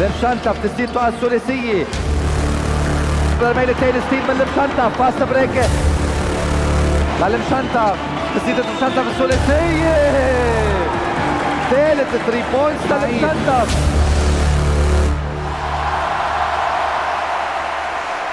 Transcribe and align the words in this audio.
لمشانتف 0.00 0.56
تسديدته 0.64 1.08
الثلاثية 1.08 1.84
رميلتين 3.42 3.94
ستيل 4.06 4.22
من 4.28 4.34
لمشانتف 4.34 4.98
فاست 4.98 5.22
بريك 5.22 5.50
للمشانتف 7.20 7.96
تسديدة 8.36 8.62
لمشانتف 8.70 9.06
الثلاثية 9.08 9.94
ثالث 11.70 12.10
3 12.26 12.44
بوينتس 12.52 12.84
للمشانتف 12.92 13.76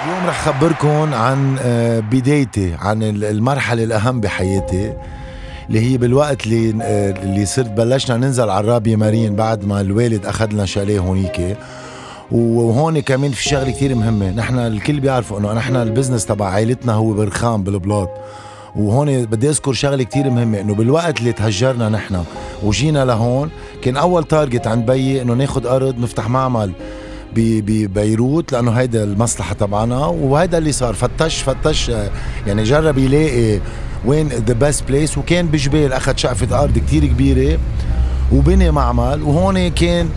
اليوم 0.04 0.26
رح 0.28 0.40
خبركم 0.40 1.14
عن 1.14 1.56
آه، 1.62 2.00
بدايتي 2.00 2.76
عن 2.82 3.02
المرحلة 3.02 3.84
الأهم 3.84 4.20
بحياتي. 4.20 4.92
اللي 5.68 5.80
هي 5.80 5.98
بالوقت 5.98 6.46
اللي 6.46 6.74
آه، 6.82 7.10
اللي 7.22 7.46
صرت 7.46 7.70
بلشنا 7.70 8.16
ننزل 8.16 8.50
على 8.50 8.60
الرابية 8.60 8.96
مارين 8.96 9.36
بعد 9.36 9.64
ما 9.64 9.80
الوالد 9.80 10.26
أخذ 10.26 10.52
لنا 10.52 10.64
شاليه 10.64 11.00
هونيك 11.00 11.56
وهون 12.32 13.00
كمان 13.00 13.30
في 13.30 13.42
شغلة 13.42 13.70
كثير 13.70 13.94
مهمة. 13.94 14.30
نحن 14.30 14.58
الكل 14.58 15.00
بيعرفوا 15.00 15.38
إنه 15.38 15.52
نحن 15.52 15.76
ال 15.76 15.82
business 15.82 16.26
تبع 16.26 16.46
عائلتنا 16.48 16.92
هو 16.92 17.12
بالرخام 17.12 17.62
بالبلاط 17.62 18.10
وهون 18.76 19.24
بدي 19.24 19.48
أذكر 19.48 19.72
شغلة 19.72 20.02
كتير 20.04 20.30
مهمة 20.30 20.60
إنه 20.60 20.74
بالوقت 20.74 21.20
اللي 21.20 21.32
تهجرنا 21.32 21.88
نحن 21.88 22.24
وجينا 22.62 23.04
لهون 23.04 23.50
كان 23.82 23.96
أول 23.96 24.24
target 24.24 24.66
عند 24.66 24.86
بيي 24.86 25.22
إنه 25.22 25.34
ناخذ 25.34 25.66
أرض 25.66 25.98
نفتح 25.98 26.28
معمل. 26.28 26.72
ببيروت 27.34 28.52
لأنه 28.52 28.70
هيدا 28.70 29.04
المصلحة 29.04 29.54
تبعنا 29.54 30.06
وهيدا 30.06 30.58
اللي 30.58 30.72
صار. 30.72 30.94
فتش 30.94 31.42
فتش 31.42 31.88
يعني 32.46 32.62
جرب 32.62 32.98
يلاقي 32.98 33.60
وين 34.04 34.28
the 34.28 34.54
best 34.54 34.88
place 34.88 35.18
وكان 35.18 35.46
بجبيل 35.46 35.92
أخذ 35.92 36.16
شقفة 36.16 36.62
أرض 36.62 36.78
كتير 36.78 37.06
كبيرة 37.06 37.58
وبني 38.32 38.70
معمل. 38.70 39.22
وهون 39.22 39.68
كان 39.68 40.08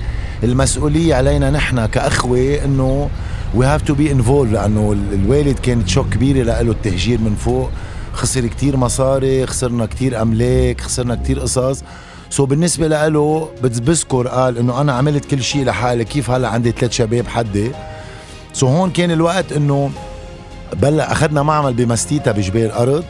المسؤولية 0.44 1.16
علينا 1.16 1.50
نحن 1.50 1.86
كأخوة 1.86 2.60
إنه 2.66 3.10
we 3.56 3.66
have 3.66 3.82
to 3.82 3.94
be 3.94 4.12
involved 4.12 4.52
لأنه 4.52 4.96
الوالد 5.14 5.60
كانت 5.60 5.90
shock 5.90 6.10
كبيرة 6.10 6.44
له 6.44 6.62
التهجير 6.62 7.22
من 7.22 7.36
فوق. 7.36 7.70
خسر 8.14 8.48
كتير 8.48 8.78
مصاري 8.78 9.48
خسرنا 9.48 9.86
كتير 9.86 10.22
أملاك 10.22 10.82
خسرنا 10.82 11.16
كتير 11.16 11.40
قصص. 11.40 11.84
so 12.32 12.46
بالنسبة 12.46 12.88
له 12.88 13.50
بذكر 13.64 14.28
قال 14.28 14.58
إنه 14.58 14.82
أنا 14.82 14.94
عملت 14.94 15.26
كل 15.26 15.44
شيء 15.44 15.66
لحالي 15.66 16.06
كيف 16.06 16.32
هلأ 16.32 16.48
عندي 16.48 16.72
ثلاث 16.72 16.92
شباب 16.92 17.28
حدي؟ 17.28 17.72
so 18.54 18.68
هون 18.68 18.90
كان 18.90 19.12
الوقت 19.12 19.52
إنه 19.52 19.92
يلا 20.74 21.12
أخذنا 21.12 21.44
معمل 21.44 21.74
بمستيتا 21.74 22.32
بجبيل 22.32 22.72
ارض 22.72 23.04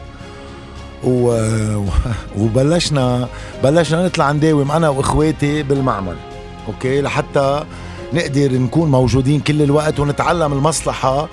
و... 1.04 1.46
وبلشنا 2.38 3.28
بلشنا 3.64 4.06
نطلع 4.06 4.32
نداوم 4.32 4.70
أنا 4.70 4.88
وإخواتي 4.88 5.62
بالمعمل 5.62 6.16
أوكي؟ 6.68 7.00
لحتى 7.00 7.64
نقدر 8.12 8.52
نكون 8.52 8.90
موجودين 8.90 9.40
كل 9.40 9.62
الوقت 9.62 10.00
ونتعلم 10.00 10.52
المصلحة 10.52 11.28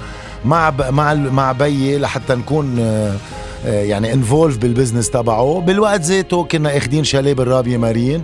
مع 0.45 0.70
ب... 0.70 0.94
مع 0.94 1.14
مع 1.14 1.52
بيي 1.52 1.98
لحتى 1.98 2.36
نكون 2.36 2.80
آه، 2.80 3.16
يعني 3.66 4.14
involved 4.14 4.58
بال 4.58 4.68
business 4.68 5.09
تبعه. 5.10 5.60
بالوقت 5.68 6.02
ذاته 6.02 6.44
كنا 6.44 6.78
إخدين 6.78 7.04
شاليه 7.04 7.34
بالرابية 7.34 7.78
مارين. 7.78 8.24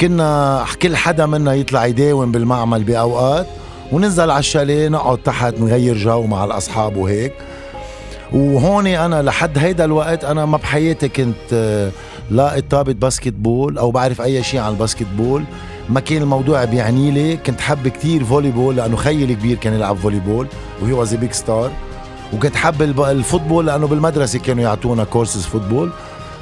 كنا 0.00 0.64
كل 0.82 0.96
حدا 0.96 1.26
منا 1.26 1.54
يطلع 1.54 1.86
يداوم 1.86 2.32
بالمعمل 2.32 2.84
بأوقات 2.84 3.46
وننزل 3.92 4.30
على 4.30 4.38
الشاليه 4.38 4.88
نقعد 4.88 5.18
تحت 5.18 5.54
نغير 5.60 5.96
جو 5.96 6.22
مع 6.22 6.44
الأصحاب 6.44 6.96
وهيك. 6.96 7.32
وهون 8.32 8.86
أنا 8.86 9.22
لحد 9.22 9.58
هيدا 9.58 9.84
الوقت 9.84 10.24
أنا 10.24 10.46
ما 10.46 10.56
بحياتي 10.56 11.08
كنت 11.08 11.52
آه، 11.52 11.90
لاقط 12.30 12.62
طابة 12.70 12.92
basketball 12.92 13.78
أو 13.78 13.90
بعرف 13.90 14.20
أي 14.22 14.42
شيء 14.42 14.60
عن 14.60 14.72
ال 14.72 15.06
basketball 15.16 15.44
ما 15.88 16.00
كان 16.00 16.22
الموضوع 16.22 16.64
بيعني 16.64 17.10
لي 17.10 17.36
كنت 17.36 17.60
حب 17.60 17.88
كتير 17.88 18.24
volleyball 18.24 18.76
لأنه 18.76 18.96
خيي 18.96 19.24
الكبير 19.24 19.56
كان 19.56 19.74
يلعب 19.74 19.96
volleyball 19.96 20.20
و 20.20 20.46
he 20.82 20.92
was 20.92 21.14
big 21.14 21.32
star 21.32 21.70
وكنت 22.32 22.56
حب 22.56 22.82
ال 23.00 23.07
football 23.07 23.66
لأنه 23.66 23.86
بالمدرسة 23.86 24.38
كانوا 24.38 24.62
يعطونا 24.62 25.04
courses 25.04 25.46
football 25.46 25.90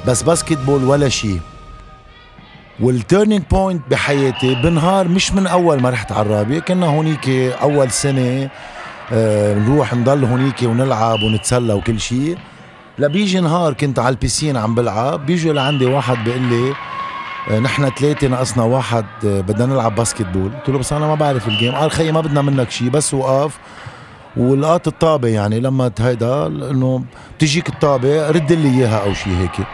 بس 0.07 0.23
basketball 0.23 0.83
ولا 0.83 1.09
شيء 1.09 1.39
وال 2.79 2.93
turning 2.93 3.43
point 3.51 3.81
بحياتي 3.91 4.55
بنهار 4.55 5.07
مش 5.07 5.33
من 5.33 5.47
أول 5.47 5.81
ما 5.81 5.89
رحت 5.89 6.11
على 6.11 6.21
الرابيه 6.21 6.59
كنا 6.59 6.85
هونيك 6.87 7.29
أول 7.61 7.91
سنة 7.91 8.49
آه 9.13 9.53
نروح 9.59 9.93
نضل 9.93 10.23
هونيك 10.25 10.55
ونلعب 10.63 11.23
ونتسلى 11.23 11.73
وكل 11.73 11.99
شيء 11.99 12.37
لبيجي 12.99 13.39
نهار 13.39 13.73
كنت 13.73 13.99
على 13.99 14.09
ال 14.09 14.15
piscine 14.15 14.57
عم 14.57 14.75
بلعب 14.75 15.25
بيجي 15.25 15.51
لعندي 15.51 15.85
واحد 15.85 16.23
بيقول 16.23 16.41
لي 16.41 16.73
آه 17.51 17.59
نحن 17.59 17.89
ثلاثة 17.89 18.27
ناقصنا 18.27 18.63
واحد 18.63 19.05
آه 19.25 19.41
بدنا 19.41 19.65
نلعب 19.65 19.95
basketball 19.95 20.51
قلت 20.51 20.69
له 20.69 20.77
بس 20.79 20.93
أنا 20.93 21.07
ما 21.07 21.15
بعرف 21.15 21.47
ال 21.47 21.53
game 21.53 21.75
قال 21.75 21.91
خيي 21.91 22.11
ما 22.11 22.21
بدنا 22.21 22.41
منك 22.41 22.71
شيء 22.71 22.89
بس 22.89 23.13
وقف. 23.13 23.57
ولقط 24.37 24.87
الطابة 24.87 25.27
يعني 25.27 25.59
لما 25.59 25.91
هيدا 25.99 26.47
إنه 26.47 27.03
بتجيك 27.37 27.69
الطابة 27.69 28.31
رد 28.31 28.51
لي 28.51 28.69
إياها 28.69 29.03
أو 29.03 29.13
شيء 29.13 29.33
هيك. 29.33 29.67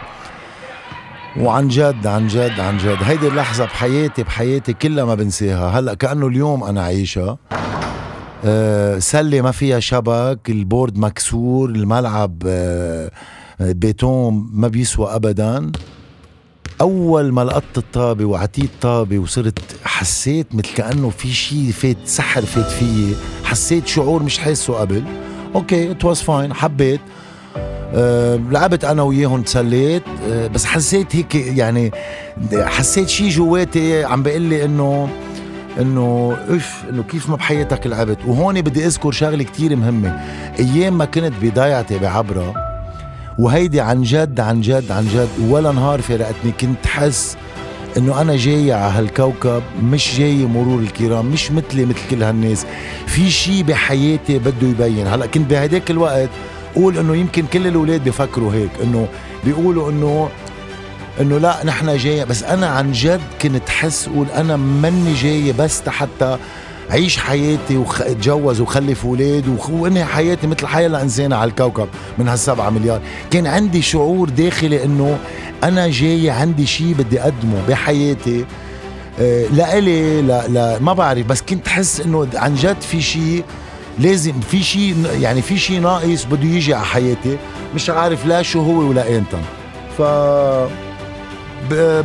وعن 1.40 1.68
جد 1.68 2.06
عن 2.06 2.26
جد 2.26 2.60
عن 2.60 2.78
جد. 2.78 2.98
هيدي 3.02 3.28
اللحظة 3.28 3.64
بحياتي 3.64 4.22
بحياتي 4.22 4.72
كلها 4.72 5.04
ما 5.04 5.14
بنساها. 5.14 5.78
هلأ 5.78 5.94
كأنه 5.94 6.26
اليوم 6.26 6.64
أنا 6.64 6.82
عايشها. 6.82 7.38
أه 8.44 8.98
سلة 8.98 9.40
ما 9.40 9.50
فيها 9.50 9.80
شبك 9.80 10.40
ال 10.48 10.56
board 10.56 10.98
مكسور 10.98 11.70
الملعب 11.70 12.42
أه 12.46 13.10
بيتون 13.60 14.48
ما 14.52 14.68
بيسوى 14.68 15.14
أبدا. 15.14 15.72
أول 16.84 17.32
ما 17.32 17.44
لقطت 17.44 17.78
الطابة 17.78 18.24
وعطيت 18.24 18.70
طابة 18.80 19.18
وصرت 19.18 19.58
حسيت 19.84 20.54
مثل 20.54 20.74
كأنه 20.74 21.10
في 21.10 21.28
شيء 21.28 21.70
فات 21.70 21.96
سحر 22.04 22.42
فات 22.42 22.70
فيي. 22.70 23.14
حسيت 23.44 23.86
شعور 23.86 24.22
مش 24.22 24.38
حاسه 24.38 24.74
قبل. 24.74 25.04
أوكي 25.54 25.90
it 25.90 26.04
was 26.04 26.20
fine 26.20 26.54
حبيت. 26.54 27.00
أه 27.56 28.40
لعبت 28.50 28.84
أنا 28.84 29.02
وياهم 29.02 29.42
تسليت. 29.42 30.02
أه 30.28 30.46
بس 30.46 30.64
حسيت 30.64 31.16
هيك 31.16 31.34
يعني 31.34 31.92
حسيت 32.54 33.08
شيء 33.08 33.28
جواتي 33.28 34.04
عم 34.04 34.22
بيقول 34.22 34.42
لي 34.42 34.64
إنه 34.64 35.08
إنه 35.80 36.36
اف 36.48 36.84
إنه 36.90 37.02
كيف 37.02 37.30
ما 37.30 37.36
بحياتك 37.36 37.86
لعبت. 37.86 38.18
وهون 38.26 38.60
بدي 38.60 38.86
أذكر 38.86 39.12
شغلة 39.12 39.44
كتير 39.44 39.76
مهمة. 39.76 40.20
أيام 40.58 40.98
ما 40.98 41.04
كنت 41.04 41.32
بضيعتي 41.42 41.98
بعبرة 41.98 42.63
وهيدي 43.38 43.80
عن 43.80 44.02
جد 44.02 44.40
عن 44.40 44.60
جد 44.60 44.92
عن 44.92 45.08
جد. 45.08 45.28
ولا 45.48 45.72
نهار 45.72 46.00
فارقتني 46.00 46.52
كنت 46.60 46.86
حس 46.86 47.36
إنه 47.96 48.20
أنا 48.20 48.36
جاي 48.36 48.72
على 48.72 48.92
هالكوكب 48.92 49.62
مش 49.82 50.18
جاي 50.18 50.46
مرور 50.46 50.80
الكرام 50.80 51.26
مش 51.26 51.50
مثلي 51.50 51.84
مثل 51.84 51.98
كل 52.10 52.22
هالناس. 52.22 52.66
في 53.06 53.30
شيء 53.30 53.62
بحياتي 53.62 54.38
بده 54.38 54.68
يبين. 54.68 55.06
هلأ 55.06 55.26
كنت 55.26 55.50
بهداك 55.50 55.90
الوقت 55.90 56.28
قول 56.74 56.98
إنه 56.98 57.16
يمكن 57.16 57.46
كل 57.46 57.66
الأولاد 57.66 58.04
بيفكروا 58.04 58.54
هيك 58.54 58.70
إنه 58.82 59.08
بيقولوا 59.44 59.90
إنه 59.90 60.28
إنه 61.20 61.38
لا 61.38 61.64
نحن 61.64 61.96
جاي. 61.96 62.24
بس 62.24 62.42
أنا 62.42 62.66
عن 62.66 62.92
جد 62.92 63.20
كنت 63.42 63.68
حس 63.68 64.08
قول 64.08 64.26
أنا 64.36 64.56
مني 64.56 65.14
جاي 65.14 65.52
بس 65.52 65.88
حتى 65.88 66.38
عيش 66.90 67.18
حياتي 67.18 67.76
واتجوز 67.76 68.60
وخلف 68.60 69.04
أولاد 69.06 69.58
وانهي 69.70 70.04
حياتي 70.04 70.46
مثل 70.46 70.66
حياة 70.66 70.86
الانسانة 70.86 71.36
على 71.36 71.50
الكوكب 71.50 71.88
من 72.18 72.28
هالسبعة 72.28 72.70
مليار. 72.70 73.00
كان 73.30 73.46
عندي 73.46 73.82
شعور 73.82 74.28
داخلي 74.28 74.84
إنه 74.84 75.18
أنا 75.64 75.88
جاي 75.88 76.30
عندي 76.30 76.66
شيء 76.66 76.94
بدي 76.98 77.20
أقدمه 77.20 77.62
بحياتي. 77.68 78.44
آه 79.20 79.46
لإلي 79.46 80.22
لا 80.22 80.48
لا 80.48 80.78
ما 80.78 80.92
بعرف 80.92 81.26
بس 81.26 81.42
كنت 81.42 81.68
حس 81.68 82.00
إنه 82.00 82.28
عن 82.34 82.54
جد 82.54 82.80
في 82.80 83.02
شيء 83.02 83.44
لازم 83.98 84.40
في 84.40 84.62
شيء 84.62 84.96
يعني 85.20 85.42
في 85.42 85.58
شيء 85.58 85.80
ناقص 85.80 86.24
بده 86.24 86.48
يجي 86.48 86.74
على 86.74 86.84
حياتي. 86.84 87.36
مش 87.74 87.90
عارف 87.90 88.26
لا 88.26 88.42
شو 88.42 88.60
هو 88.60 88.88
ولا 88.88 89.18
إمتى 89.18 89.38
ف 89.98 90.02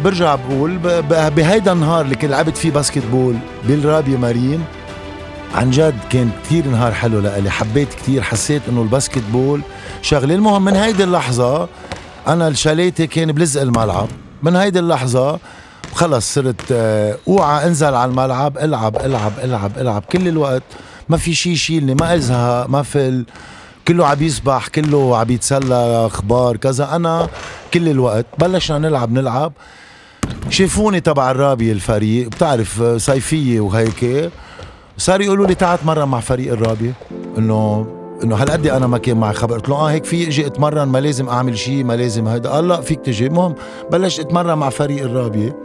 برجع 0.03 0.35
بقول 0.35 0.77
بهيدا 1.29 1.71
النهار 1.71 2.01
اللي 2.01 2.15
كنت 2.15 2.31
لعبت 2.31 2.57
فيه 2.57 2.71
basketball 2.71 3.35
بالرابية 3.67 4.17
مارين 4.17 4.63
عن 5.55 5.71
جد 5.71 5.95
كان 6.09 6.29
كتير 6.43 6.67
نهار 6.67 6.91
حلو 6.91 7.19
لإلي. 7.19 7.49
حبيت 7.49 7.93
كتير 7.93 8.21
حسيت 8.21 8.61
إنه 8.69 8.81
ال 8.81 9.23
basketball 9.31 9.61
شغلة. 10.01 10.35
المهم 10.35 10.65
من 10.65 10.75
هيدي 10.75 11.03
اللحظة 11.03 11.67
أنا 12.27 12.47
الشاليتي 12.47 13.07
كان 13.07 13.31
بلزق 13.31 13.61
الملعب. 13.61 14.07
من 14.43 14.55
هيدي 14.55 14.79
اللحظة 14.79 15.39
خلص 15.93 16.33
صرت 16.33 16.61
آه، 16.71 17.17
أوعى 17.27 17.67
أنزل 17.67 17.93
على 17.93 18.11
الملعب 18.11 18.57
ألعب 18.57 18.95
ألعب 18.95 19.33
ألعب 19.43 19.71
ألعب. 19.77 20.03
كل 20.11 20.27
الوقت 20.27 20.63
ما 21.09 21.17
في 21.17 21.33
شيء 21.35 21.53
يشيلني 21.53 21.95
ما 21.95 22.15
أزهق 22.15 22.69
ما 22.69 22.83
فل. 22.83 23.25
كله 23.87 24.07
عم 24.07 24.23
يسبح 24.23 24.67
كله 24.67 25.17
عم 25.17 25.29
يتسلى 25.31 26.05
أخبار 26.05 26.57
كذا. 26.57 26.95
أنا 26.95 27.27
كل 27.73 27.89
الوقت. 27.89 28.25
بلشنا 28.37 28.77
نلعب 28.77 29.11
نلعب. 29.11 29.53
شافوني 30.49 30.99
تبع 30.99 31.31
الرابية 31.31 31.71
الفريق. 31.71 32.27
بتعرف 32.27 32.83
صيفية 32.83 33.59
وهيك. 33.59 34.31
صار 34.97 35.21
يقولوا 35.21 35.47
لي 35.47 35.55
تعال 35.55 35.79
اتمرن 35.79 36.07
مع 36.07 36.19
فريق 36.19 36.53
الرابية 36.53 36.93
إنه 37.37 37.87
إنه 38.23 38.35
هالقد 38.35 38.67
أنا 38.67 38.87
ما 38.87 38.97
كان 38.97 39.17
معي 39.17 39.33
خبر. 39.33 39.55
قلت 39.55 39.69
له 39.69 39.75
آه 39.75 39.85
هيك 39.91 40.05
في 40.05 40.27
إجي 40.27 40.45
أتمرن 40.45 40.87
ما 40.87 40.97
لازم 40.97 41.29
أعمل 41.29 41.57
شيء 41.57 41.83
ما 41.83 41.93
لازم 41.93 42.27
هيدا. 42.27 42.49
قال 42.49 42.67
لا 42.67 42.81
فيك 42.81 42.99
تجي. 42.99 43.27
المهم 43.27 43.55
بلشت 43.91 44.19
أتمرن 44.19 44.57
مع 44.57 44.69
فريق 44.69 45.03
الرابية 45.03 45.55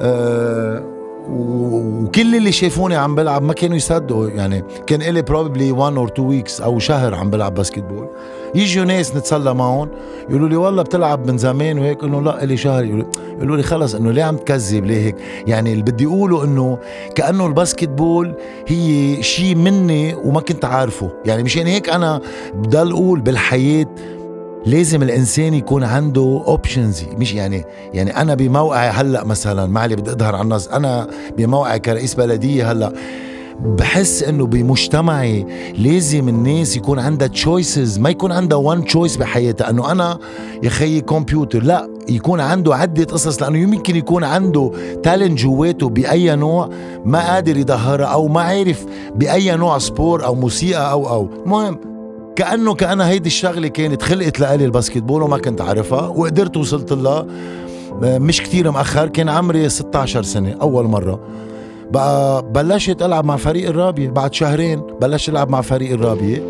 أه 0.00 0.97
وكل 1.30 2.34
اللي 2.34 2.52
شافوني 2.52 2.96
عم 2.96 3.14
بلعب 3.14 3.42
ما 3.42 3.52
كانوا 3.52 3.76
يصدقوا. 3.76 4.28
يعني 4.28 4.64
كان 4.86 5.02
إلي 5.02 5.22
probably 5.22 5.72
1 5.72 5.96
or 5.96 6.08
2 6.08 6.28
weeks 6.28 6.60
أو 6.60 6.78
شهر 6.78 7.14
عم 7.14 7.30
بلعب 7.30 7.54
basketball 7.54 8.08
يجوا 8.54 8.84
ناس 8.84 9.16
نتسلى 9.16 9.54
معهم 9.54 9.88
يقولوا 10.28 10.48
لي 10.48 10.56
والله 10.56 10.82
بتلعب 10.82 11.30
من 11.30 11.38
زمان 11.38 11.78
وهيك. 11.78 12.04
انه 12.04 12.22
لا 12.22 12.44
إلي 12.44 12.56
شهر. 12.56 12.84
يقولوا 12.84 13.56
لي 13.56 13.62
خلص 13.62 13.94
إنه 13.94 14.10
ليه 14.10 14.22
عم 14.22 14.36
تكذب؟ 14.36 14.84
ليه 14.84 15.06
هيك؟ 15.06 15.16
يعني 15.46 15.72
اللي 15.72 15.82
بدي 15.82 16.06
أقوله 16.06 16.44
إنه 16.44 16.78
كأنه 17.14 17.46
ال 17.46 17.88
basketball 17.88 18.34
هي 18.66 19.22
شيء 19.22 19.54
مني 19.54 20.14
وما 20.14 20.40
كنت 20.40 20.64
عارفه. 20.64 21.10
يعني 21.24 21.42
مشان 21.42 21.66
هيك 21.66 21.88
أنا 21.88 22.20
بضل 22.54 22.90
أقول 22.90 23.20
بالحياة 23.20 23.86
لازم 24.66 25.02
الإنسان 25.02 25.54
يكون 25.54 25.84
عنده 25.84 26.42
options 26.46 27.04
مش 27.18 27.34
يعني 27.34 27.64
يعني 27.94 28.16
أنا 28.16 28.34
بموقعي 28.34 28.88
هلأ 28.88 29.24
مثلا 29.24 29.66
معلي 29.66 29.96
بدي 29.96 30.12
أظهر 30.12 30.34
على 30.34 30.44
الناس. 30.44 30.68
أنا 30.68 31.08
بموقعي 31.38 31.78
كرئيس 31.78 32.14
بلدية 32.14 32.72
هلأ 32.72 32.92
بحس 33.60 34.22
إنه 34.22 34.46
بمجتمعي 34.46 35.46
لازم 35.78 36.28
الناس 36.28 36.76
يكون 36.76 36.98
عندها 36.98 37.28
choices 37.28 37.98
ما 37.98 38.10
يكون 38.10 38.32
عندها 38.32 38.58
one 38.58 38.84
choice 38.84 39.16
بحياتها. 39.16 39.70
إنه 39.70 39.92
أنا 39.92 40.18
يا 40.62 40.68
خيي 40.68 41.00
كمبيوتر 41.00 41.62
لأ 41.62 41.88
يكون 42.08 42.40
عنده 42.40 42.74
عدة 42.74 43.04
قصص. 43.04 43.42
لأنه 43.42 43.58
يمكن 43.58 43.96
يكون 43.96 44.24
عنده 44.24 44.72
talent 45.02 45.38
جواته 45.38 45.88
بأي 45.88 46.36
نوع 46.36 46.70
ما 47.04 47.32
قادر 47.32 47.56
يظهرها 47.56 48.06
أو 48.06 48.28
ما 48.28 48.40
عارف 48.40 48.86
بأي 49.14 49.56
نوع 49.56 49.78
sport 49.78 50.24
أو 50.24 50.34
موسيقى 50.34 50.90
أو 50.92 51.08
أو. 51.08 51.28
المهم 51.44 51.97
كأنه 52.38 52.74
كأنها 52.74 53.08
هيدي 53.08 53.26
الشغلة 53.26 53.68
كانت 53.68 54.02
خلقت 54.02 54.40
لإلي 54.40 54.64
ال 54.64 54.98
basketball 55.02 55.22
وما 55.22 55.38
كنت 55.38 55.60
عارفها 55.60 56.06
وقدرت 56.08 56.56
وصلت 56.56 56.92
لها. 56.92 57.26
مش 58.02 58.42
كتير 58.42 58.70
مأخر 58.70 59.08
كان 59.08 59.28
عمري 59.28 59.68
16 59.68 60.22
سنة 60.22 60.56
أول 60.60 60.84
مرة. 60.84 61.20
بقى 61.90 62.42
بلشت 62.52 63.02
ألعب 63.02 63.24
مع 63.24 63.36
فريق 63.36 63.68
الرابية 63.68 64.10
بعد 64.10 64.34
شهرين 64.34 64.82
بلشت 65.00 65.28
ألعب 65.28 65.50
مع 65.50 65.60
فريق 65.60 65.92
الرابية. 65.92 66.42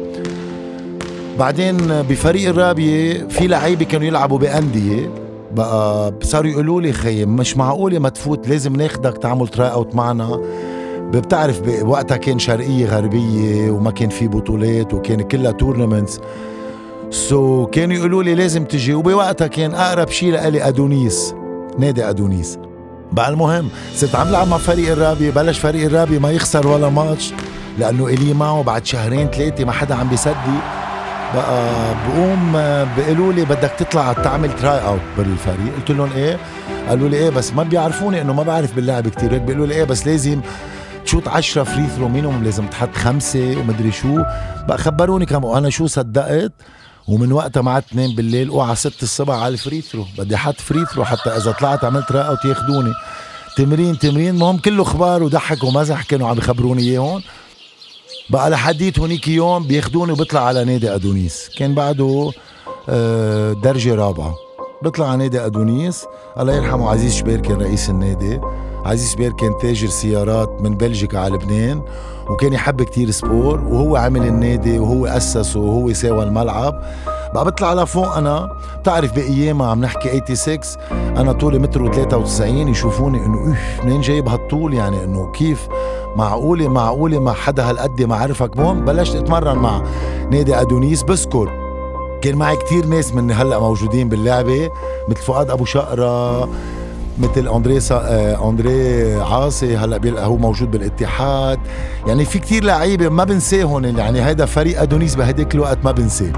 بعدين 1.38 1.76
بفريق 2.08 2.48
الرابية 2.48 3.26
في 3.28 3.46
لعيبة 3.46 3.84
كانوا 3.84 4.06
يلعبوا 4.06 4.38
بأندية. 4.38 5.10
بقى 5.54 6.14
صاروا 6.22 6.50
يقولوا 6.50 6.80
لي 6.80 6.92
خيي 6.92 7.26
مش 7.26 7.56
معقولة 7.56 7.98
ما 7.98 8.08
تفوت 8.08 8.48
لازم 8.48 8.76
ناخدك 8.76 9.18
تعمل 9.18 9.48
try 9.48 9.72
out 9.72 9.94
معنا. 9.94 10.40
بتعرف 11.12 11.60
بوقتها 11.60 12.16
كان 12.16 12.38
شرقية 12.38 12.86
غربية 12.86 13.70
وما 13.70 13.90
كان 13.90 14.08
في 14.08 14.28
بطولات 14.28 14.94
وكان 14.94 15.22
كلها 15.22 15.52
tournaments 15.52 16.20
so 17.10 17.66
so, 17.66 17.70
كانوا 17.70 17.96
يقولوا 17.96 18.22
لي 18.22 18.34
لازم 18.34 18.64
تجي. 18.64 18.94
وبوقتها 18.94 19.46
كان 19.46 19.74
أقرب 19.74 20.08
شيء 20.08 20.32
لإلي 20.32 20.68
أدونيس 20.68 21.34
نادي 21.78 22.04
أدونيس. 22.10 22.58
بقى 23.12 23.28
المهم 23.28 23.68
صرت 23.94 24.14
عم 24.14 24.28
لعب 24.28 24.48
مع 24.48 24.56
فريق 24.56 24.92
الرابية 24.92 25.30
بلش 25.30 25.58
فريق 25.58 25.84
الرابية 25.86 26.18
ما 26.18 26.30
يخسر 26.30 26.66
ولا 26.66 26.88
ماتش 26.88 27.32
لأنه 27.78 28.06
إلي 28.06 28.34
معه 28.34 28.62
بعد 28.62 28.86
شهرين 28.86 29.30
ثلاثة 29.30 29.64
ما 29.64 29.72
حدا 29.72 29.94
عم 29.94 30.08
بيصدق. 30.08 30.36
بقى 31.34 31.74
بقوم 32.08 32.52
بيقولوا 32.96 33.32
لي 33.32 33.44
بدك 33.44 33.70
تطلع 33.78 34.12
تعمل 34.12 34.52
try 34.56 34.78
out 34.86 35.00
بالفريق. 35.18 35.74
قلت 35.76 35.90
لهم 35.90 36.10
إيه؟ 36.16 36.38
قالوا 36.88 37.08
لي 37.08 37.16
إيه 37.16 37.30
بس 37.30 37.52
ما 37.52 37.62
بيعرفوني 37.62 38.20
إنه 38.22 38.32
ما 38.32 38.42
بعرف 38.42 38.74
باللعب 38.74 39.08
كثير 39.08 39.38
بيقولوا 39.38 39.66
لي 39.66 39.74
إيه 39.74 39.84
بس 39.84 40.06
لازم 40.06 40.40
تشوت 41.08 41.28
10 41.28 41.64
free 41.64 41.86
throw 41.86 42.08
minimum 42.08 42.44
لازم 42.44 42.66
تحط 42.66 42.94
خمسة 42.96 43.56
ومدري 43.58 43.92
شو. 43.92 44.14
بقى 44.68 44.78
خبروني 44.78 45.26
كم 45.26 45.44
وأنا 45.44 45.70
شو 45.70 45.86
صدقت؟ 45.86 46.52
ومن 47.08 47.32
وقتها 47.32 47.60
مع 47.62 47.78
اثنين 47.78 48.14
بالليل 48.14 48.48
أوعى 48.48 48.76
ست 48.76 49.02
الصبح 49.02 49.34
على 49.34 49.52
ال 49.52 49.58
free 49.58 49.80
throw 49.80 50.04
بدي 50.18 50.34
أحط 50.34 50.60
free 50.60 50.84
throw 50.84 51.04
حتى 51.04 51.30
إذا 51.30 51.52
طلعت 51.52 51.84
عملت 51.84 52.12
try 52.12 52.28
out 52.28 52.44
ياخذوني 52.44 52.92
تمرين 53.56 53.98
تمرين. 53.98 54.28
المهم 54.34 54.58
كله 54.58 54.82
أخبار 54.82 55.22
وضحك 55.22 55.64
ومزح 55.64 56.02
كانوا 56.02 56.28
عم 56.28 56.38
يخبروني 56.38 56.82
إياهم. 56.82 57.22
بقى 58.30 58.50
لحديت 58.50 58.98
هونيك 58.98 59.28
يوم 59.28 59.66
بياخذوني 59.66 60.12
وبطلع 60.12 60.40
على 60.40 60.64
نادي 60.64 60.94
أدونيس. 60.94 61.50
كان 61.58 61.74
بعده 61.74 62.30
آه، 62.88 63.52
درجة 63.52 63.94
رابعة. 63.94 64.47
بطلع 64.82 65.06
على 65.06 65.16
نادي 65.16 65.46
أدونيس. 65.46 66.06
الله 66.40 66.52
يرحمه 66.56 66.90
عزيز 66.90 67.14
شبير 67.14 67.40
كان 67.40 67.60
رئيس 67.60 67.90
النادي. 67.90 68.40
عزيز 68.84 69.12
شبير 69.12 69.32
كان 69.32 69.58
تاجر 69.60 69.88
سيارات 69.88 70.62
من 70.62 70.76
بلجيكا 70.76 71.18
على 71.18 71.34
لبنان. 71.34 71.82
وكان 72.30 72.52
يحب 72.52 72.82
كتير 72.82 73.10
sport 73.10 73.60
وهو 73.60 73.96
عمل 73.96 74.26
النادي 74.26 74.78
وهو 74.78 75.06
أسسه 75.06 75.60
وهو 75.60 75.92
ساوى 75.92 76.22
الملعب. 76.22 76.82
بقى 77.34 77.44
بطلع 77.44 77.74
لفوق 77.74 78.16
أنا. 78.16 78.48
بتعرف 78.80 79.14
بأيامها 79.14 79.66
عم 79.66 79.80
نحكي 79.80 80.34
86 80.34 81.16
أنا 81.16 81.32
طولي 81.32 81.58
متر 81.58 81.92
و93 81.92 82.40
يشوفوني 82.42 83.26
إنه 83.26 83.52
اف 83.52 83.84
منين 83.84 84.00
جايب 84.00 84.28
هالطول؟ 84.28 84.74
يعني 84.74 85.04
إنه 85.04 85.32
كيف؟ 85.32 85.68
معقولة 86.16 86.68
معقولة 86.68 87.18
ما 87.18 87.32
حدا 87.32 87.70
هالقد 87.70 88.02
ما 88.02 88.16
عرفك 88.16 88.56
مهم 88.56 88.84
بلشت 88.84 89.14
أتمرن 89.14 89.58
مع 89.58 89.82
نادي 90.30 90.60
أدونيس. 90.60 91.02
بذكر 91.02 91.67
كان 92.22 92.36
معي 92.36 92.56
كتير 92.56 92.86
ناس 92.86 93.14
من 93.14 93.30
هلأ 93.32 93.58
موجودين 93.58 94.08
باللعبة 94.08 94.70
مثل 95.08 95.20
فؤاد 95.20 95.50
أبو 95.50 95.64
شقرة 95.64 96.48
مثل 97.18 97.48
أندري 97.48 97.80
سا... 97.80 97.94
آه، 97.94 98.48
أندري 98.50 99.14
عاصي 99.14 99.76
هلأ 99.76 100.24
هو 100.24 100.36
موجود 100.36 100.70
بالاتحاد. 100.70 101.58
يعني 102.06 102.24
في 102.24 102.38
كتير 102.38 102.64
لعيبة 102.64 103.08
ما 103.08 103.24
بنساهم 103.24 103.84
يعني 103.84 104.24
هيدا 104.24 104.46
فريق 104.46 104.80
أدونيس 104.82 105.14
بهديك 105.14 105.54
الوقت 105.54 105.78
ما 105.84 105.92
بنساه. 105.92 106.32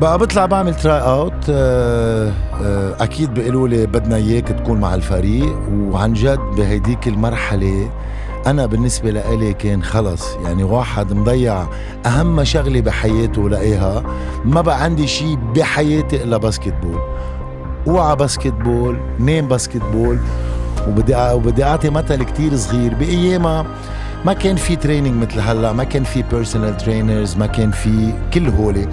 بقى 0.00 0.18
بطلع 0.18 0.46
بعمل 0.46 0.74
try 0.74 1.00
out 1.00 1.32
آه، 1.50 2.32
آه، 2.62 2.94
أكيد 3.00 3.34
بيقولوا 3.34 3.68
لي 3.68 3.86
بدنا 3.86 4.16
إياك 4.16 4.48
تكون 4.48 4.80
مع 4.80 4.94
الفريق 4.94 5.56
وعن 5.90 6.12
جد 6.12 6.38
بهديك 6.56 7.08
المرحلة 7.08 7.90
أنا 8.50 8.66
بالنسبة 8.66 9.10
لإلي 9.10 9.52
كان 9.54 9.82
خلص. 9.82 10.36
يعني 10.44 10.62
واحد 10.64 11.12
مضيع 11.12 11.66
أهم 12.06 12.44
شغلة 12.44 12.80
بحياته 12.80 13.48
لقيها 13.48 14.02
ما 14.44 14.60
بقى 14.60 14.82
عندي 14.82 15.06
شيء 15.06 15.38
بحياتي 15.56 16.24
إلا 16.24 16.36
basketball 16.36 17.00
أوعى 17.86 18.16
basketball 18.16 18.98
نام 19.18 19.48
basketball 19.48 20.18
وبدي 20.88 21.14
وبدي 21.16 21.64
أعطي 21.64 21.90
مثل 21.90 22.22
كتير 22.22 22.56
صغير. 22.56 22.94
بأيامها 22.94 23.66
ما 24.24 24.32
كان 24.32 24.56
في 24.56 24.76
training 24.76 25.22
مثل 25.22 25.40
هلأ 25.40 25.72
ما 25.72 25.84
كان 25.84 26.04
في 26.04 26.22
personal 26.22 26.76
trainers 26.76 27.36
ما 27.36 27.46
كان 27.46 27.70
في 27.70 28.12
كل 28.34 28.48
هولي. 28.48 28.88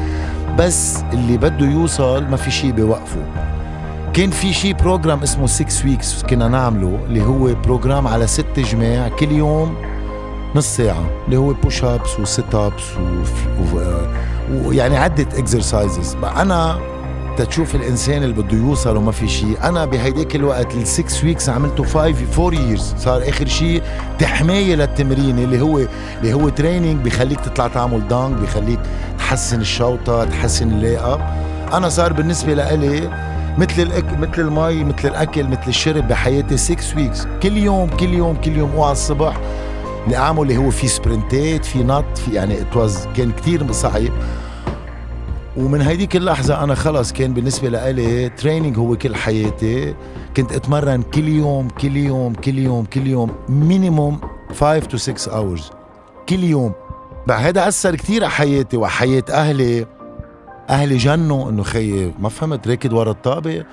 بس 0.60 0.98
اللي 1.14 1.38
بده 1.38 1.66
يوصل 1.66 2.24
ما 2.24 2.38
في 2.38 2.52
شيء 2.52 2.72
بيوقفه. 2.72 3.26
كان 4.18 4.32
في 4.32 4.54
شيء 4.54 4.74
program 4.74 5.24
اسمه 5.24 5.48
6 5.48 5.86
weeks 5.86 6.24
كنا 6.24 6.48
نعمله 6.48 7.00
اللي 7.06 7.22
هو 7.22 7.54
program 7.54 8.08
على 8.08 8.28
ست 8.28 8.60
جمع 8.60 9.10
كل 9.10 9.32
يوم 9.32 9.76
نص 10.56 10.76
ساعة 10.78 11.10
اللي 11.26 11.38
هو 11.38 11.54
push 11.54 11.84
ups 11.84 12.20
و 12.20 12.29
sit 12.29 12.56
ups 12.56 12.84
ويعني 14.52 14.98
عدة 14.98 15.28
exercises 15.40 16.16
أنا 16.16 16.80
تشوف 17.38 17.76
الإنسان 17.76 18.24
اللي 18.24 18.42
بده 18.42 18.58
يوصل 18.58 18.98
وما 18.98 19.12
في 19.12 19.28
شيء 19.28 19.58
أنا 19.64 19.86
بهيديك 19.86 20.36
الوقت 20.36 20.76
ال 20.76 20.88
six 20.88 21.24
weeks 21.24 21.50
عملته 21.50 21.84
5 21.84 22.00
4 22.46 22.60
years 22.62 22.96
صار 22.98 23.30
آخر 23.30 23.48
شيء 23.48 23.82
تحماية 24.20 24.76
للتمرين 24.76 25.40
اللي 25.40 25.62
هو 25.62 25.78
اللي 26.22 26.34
هو 26.34 26.50
training 26.50 27.06
بخليك 27.06 27.40
تطلع 27.40 27.68
تعمل 27.68 28.08
dunk 28.08 28.38
بخليك 28.38 28.80
تحسن 29.20 29.62
الشوطة 29.62 30.24
تحسن 30.26 30.72
ال 30.72 30.78
lay 30.78 30.98
up 30.98 31.20
أنا 31.74 31.90
صار 31.90 32.14
بالنسبة 32.14 32.54
لإلي 32.54 33.28
مثل 33.58 33.82
الأك... 33.82 34.20
مثل 34.20 34.42
المي 34.42 34.84
مثل 34.84 35.08
الأكل 35.08 35.48
مثل 35.48 35.68
الشرب 35.68 36.08
بحياتي 36.08 36.58
6 36.58 36.98
weeks 36.98 37.28
كل 37.44 37.58
يوم 37.58 37.90
كل 37.90 38.14
يوم 38.14 38.36
كل 38.36 38.58
يوم. 38.58 38.72
اوعى 38.72 38.92
الصبح 38.92 39.38
اللي 40.06 40.18
اعمل 40.18 40.42
اللي 40.42 40.58
هو 40.58 40.70
في 40.70 40.88
sprint 40.88 41.55
ات 41.55 41.66
في 41.66 41.84
نط 41.84 42.18
في 42.18 42.32
يعني 42.32 42.58
كان 43.16 43.32
كتير 43.32 43.72
صعب. 43.72 44.10
ومن 45.58 45.82
هيديك 45.82 46.16
اللحظة 46.16 46.64
أنا 46.64 46.76
خلص 46.76 47.14
كان 47.14 47.34
بالنسبة 47.34 47.70
لإلي 47.70 48.30
training 48.30 48.78
هو 48.78 48.96
كل 48.96 49.16
حياتي. 49.16 49.96
كنت 50.38 50.52
أتمرن 50.52 51.02
كل 51.02 51.28
يوم 51.28 51.68
كل 51.70 51.98
يوم 51.98 52.34
كل 52.34 52.60
يوم 52.60 52.86
كل 52.86 53.08
يوم. 53.08 53.32
minimum 53.50 54.20
5 54.60 54.80
to 54.80 54.96
6 54.96 55.32
hours. 55.32 55.62
كل 56.30 56.44
يوم. 56.44 56.74
بقى 57.28 57.42
هذا 57.42 57.68
أثر 57.68 57.96
كتير 57.96 58.24
على 58.24 58.32
حياتي 58.32 58.78
وحياة 58.78 59.24
أهلي. 59.30 59.86
أهلي 60.70 60.98
جنوا 60.98 61.50
إنه 61.50 61.64
خيي 61.64 62.14
ما 62.20 62.30
فهمت 62.30 62.68
راكد 62.68 62.94
ورا 62.94 63.12
الطابة 63.12 63.64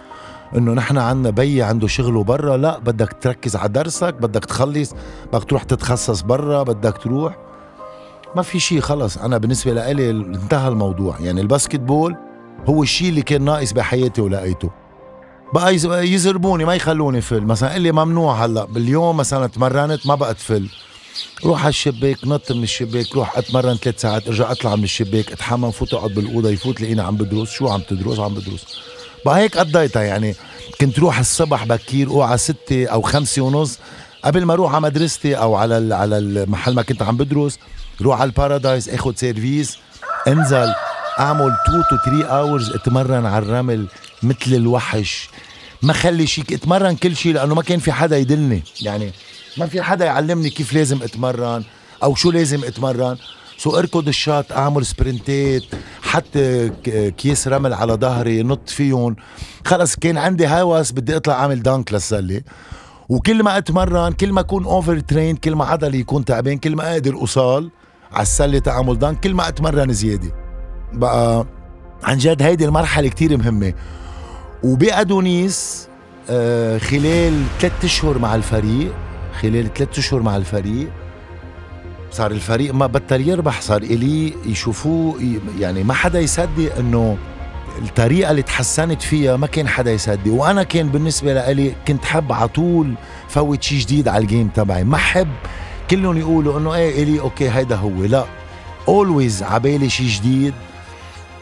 إنه 0.56 0.72
نحن 0.72 0.98
عنا 0.98 1.30
بي 1.30 1.62
عنده 1.62 1.86
شغله 1.86 2.24
برا. 2.24 2.56
لا 2.56 2.78
بدك 2.78 3.16
تركز 3.20 3.56
على 3.56 3.68
درسك 3.68 4.14
بدك 4.14 4.44
تخلص 4.44 4.94
بدك 5.32 5.44
تروح 5.44 5.62
تتخصص 5.62 6.20
برا 6.20 6.62
بدك 6.62 6.98
تروح. 6.98 7.36
ما 8.36 8.42
في 8.42 8.60
شيء 8.60 8.80
خلص. 8.80 9.18
أنا 9.18 9.38
بالنسبة 9.38 9.72
لإلي 9.72 10.10
انتهى 10.10 10.68
الموضوع. 10.68 11.16
يعني 11.20 11.40
ال 11.40 11.80
basketball 11.80 12.16
هو 12.68 12.82
الشيء 12.82 13.08
اللي 13.08 13.22
كان 13.22 13.44
ناقص 13.44 13.72
بحياتي 13.72 14.20
ولقيته. 14.20 14.70
بقى 15.52 15.74
يزربوني 16.08 16.64
ما 16.64 16.74
يخلوني 16.74 17.20
فل. 17.20 17.40
مثلا 17.42 17.78
لي 17.78 17.92
ممنوع 17.92 18.44
هلأ. 18.44 18.64
باليوم 18.64 19.16
مثلا 19.16 19.46
تمرنت 19.46 20.06
ما 20.06 20.14
بقى 20.14 20.34
تفل 20.34 20.68
روح 21.44 21.60
على 21.60 21.68
الشباك 21.68 22.16
نط 22.24 22.52
من 22.52 22.62
الشباك 22.62 23.14
روح 23.14 23.38
أتمرن 23.38 23.76
ثلاث 23.76 24.00
ساعات 24.00 24.28
ارجع 24.28 24.50
أطلع 24.52 24.76
من 24.76 24.84
الشباك 24.84 25.32
أتحمم 25.32 25.70
فوت 25.70 25.94
أقعد 25.94 26.10
بالأوضة 26.10 26.50
يفوت 26.50 26.80
لقينا 26.80 27.02
عم 27.02 27.16
بدرس. 27.16 27.50
شو 27.50 27.68
عم 27.68 27.80
تدرس؟ 27.80 28.18
عم 28.18 28.34
بدرس. 28.34 28.64
بقى 29.26 29.38
هيك 29.38 29.56
قضيتها 29.56 30.02
يعني. 30.02 30.34
كنت 30.80 30.98
روح 30.98 31.18
الصبح 31.18 31.64
بكير 31.64 32.08
أوعى 32.08 32.38
ستة 32.38 32.86
أو 32.86 33.02
خمسة 33.02 33.42
ونص. 33.42 33.78
قبل 34.24 34.44
ما 34.44 34.52
أروح 34.52 34.74
على 34.74 34.82
مدرستي 34.82 35.34
أو 35.34 35.54
على 35.54 35.94
على 35.94 36.18
المحل 36.18 36.74
ما 36.74 36.82
كنت 36.82 37.02
عم 37.02 37.16
بدرس 37.16 37.58
روح 38.02 38.20
على 38.20 38.28
البارادايس 38.28 38.88
اخذ 38.88 39.14
سيرفيس 39.14 39.78
انزل 40.28 40.72
أعمل 41.20 41.56
2 41.68 41.82
to 41.90 42.10
3 42.10 42.28
hours 42.28 42.70
أتمرن 42.70 43.26
على 43.26 43.44
الرمل 43.44 43.86
مثل 44.22 44.54
الوحش. 44.54 45.28
ما 45.82 45.92
خلي 45.92 46.26
شيء 46.26 46.44
أتمرن 46.52 46.96
كل 46.96 47.16
شيء 47.16 47.32
لأنه 47.34 47.54
ما 47.54 47.62
كان 47.62 47.78
في 47.78 47.92
حدا 47.92 48.18
يدلني. 48.18 48.62
يعني 48.80 49.12
ما 49.58 49.66
في 49.66 49.82
حدا 49.82 50.04
يعلمني 50.04 50.50
كيف 50.50 50.72
لازم 50.72 51.02
اتمرن 51.02 51.64
أو 52.02 52.14
شو 52.14 52.30
لازم 52.30 52.64
اتمرن. 52.64 53.16
so 53.58 53.78
اركض 53.78 54.08
الشط 54.08 54.52
اعمل 54.52 54.86
sprint 54.86 55.51
ات 55.51 55.62
حط 56.02 56.38
كيس 57.16 57.48
رمل 57.48 57.72
على 57.74 57.92
ظهري 57.92 58.42
نط 58.42 58.68
فيهم. 58.68 59.16
خلص 59.64 59.96
كان 59.96 60.18
عندي 60.18 60.46
هوس 60.46 60.92
بدي 60.92 61.16
اطلع 61.16 61.34
اعمل 61.34 61.62
dunk 61.62 61.92
للسله 61.92 62.40
وكل 63.08 63.42
ما 63.42 63.58
اتمرن 63.58 64.12
كل 64.12 64.32
ما 64.32 64.40
اكون 64.40 64.64
over 64.64 65.00
train 65.00 65.36
كل 65.36 65.54
ما 65.54 65.64
عضلي 65.64 66.00
يكون 66.00 66.24
تعبان 66.24 66.58
كل 66.58 66.76
ما 66.76 66.92
أقدر 66.92 67.14
اوصل 67.14 67.70
على 68.12 68.22
السله 68.22 68.58
تعمل 68.58 68.98
dunk 68.98 69.20
كل 69.20 69.34
ما 69.34 69.48
اتمرن 69.48 69.92
زيادة. 69.92 70.34
بقى 70.92 71.46
عن 72.02 72.18
جد 72.18 72.42
هيدي 72.42 72.64
المرحلة 72.64 73.08
كتير 73.08 73.36
مهمة. 73.36 73.74
وبأدونيس 74.62 75.88
آه 76.30 76.78
خلال 76.78 77.42
ثلاثة 77.60 77.86
أشهر 77.86 78.18
مع 78.18 78.34
الفريق 78.34 78.94
خلال 79.42 79.74
ثلاثة 79.74 79.98
اشهر 79.98 80.22
مع 80.22 80.36
الفريق 80.36 80.88
صار 82.12 82.30
الفريق 82.30 82.74
ما 82.74 82.86
بطل 82.86 83.28
يربح 83.28 83.60
صار 83.60 83.82
إلي 83.82 84.34
يشوفوه 84.46 85.38
يعني 85.58 85.82
ما 85.82 85.94
حدا 85.94 86.20
يصدق 86.20 86.76
إنه 86.78 87.16
الطريقة 87.82 88.30
اللي 88.30 88.42
تحسنت 88.42 89.02
فيها 89.02 89.36
ما 89.36 89.46
كان 89.46 89.68
حدا 89.68 89.92
يصدق. 89.92 90.32
وأنا 90.32 90.62
كان 90.62 90.88
بالنسبة 90.88 91.52
لي 91.52 91.74
كنت 91.88 92.04
حب 92.04 92.32
على 92.32 92.48
طول 92.48 92.94
فوت 93.28 93.62
شيء 93.62 93.78
جديد 93.78 94.08
على 94.08 94.22
ال 94.22 94.27
game 94.27 94.48
تبعي. 94.48 94.84
ما 94.84 94.96
حب 94.96 95.28
كلهم 95.90 96.18
يقولوا 96.18 96.58
إنه 96.58 96.74
إيه 96.74 97.02
إلي 97.02 97.20
okay 97.20 97.50
هيدا 97.50 97.76
هو. 97.76 98.04
لا 98.04 98.24
always 98.88 99.42
عبالي 99.42 99.90
شيء 99.90 100.06
جديد. 100.08 100.54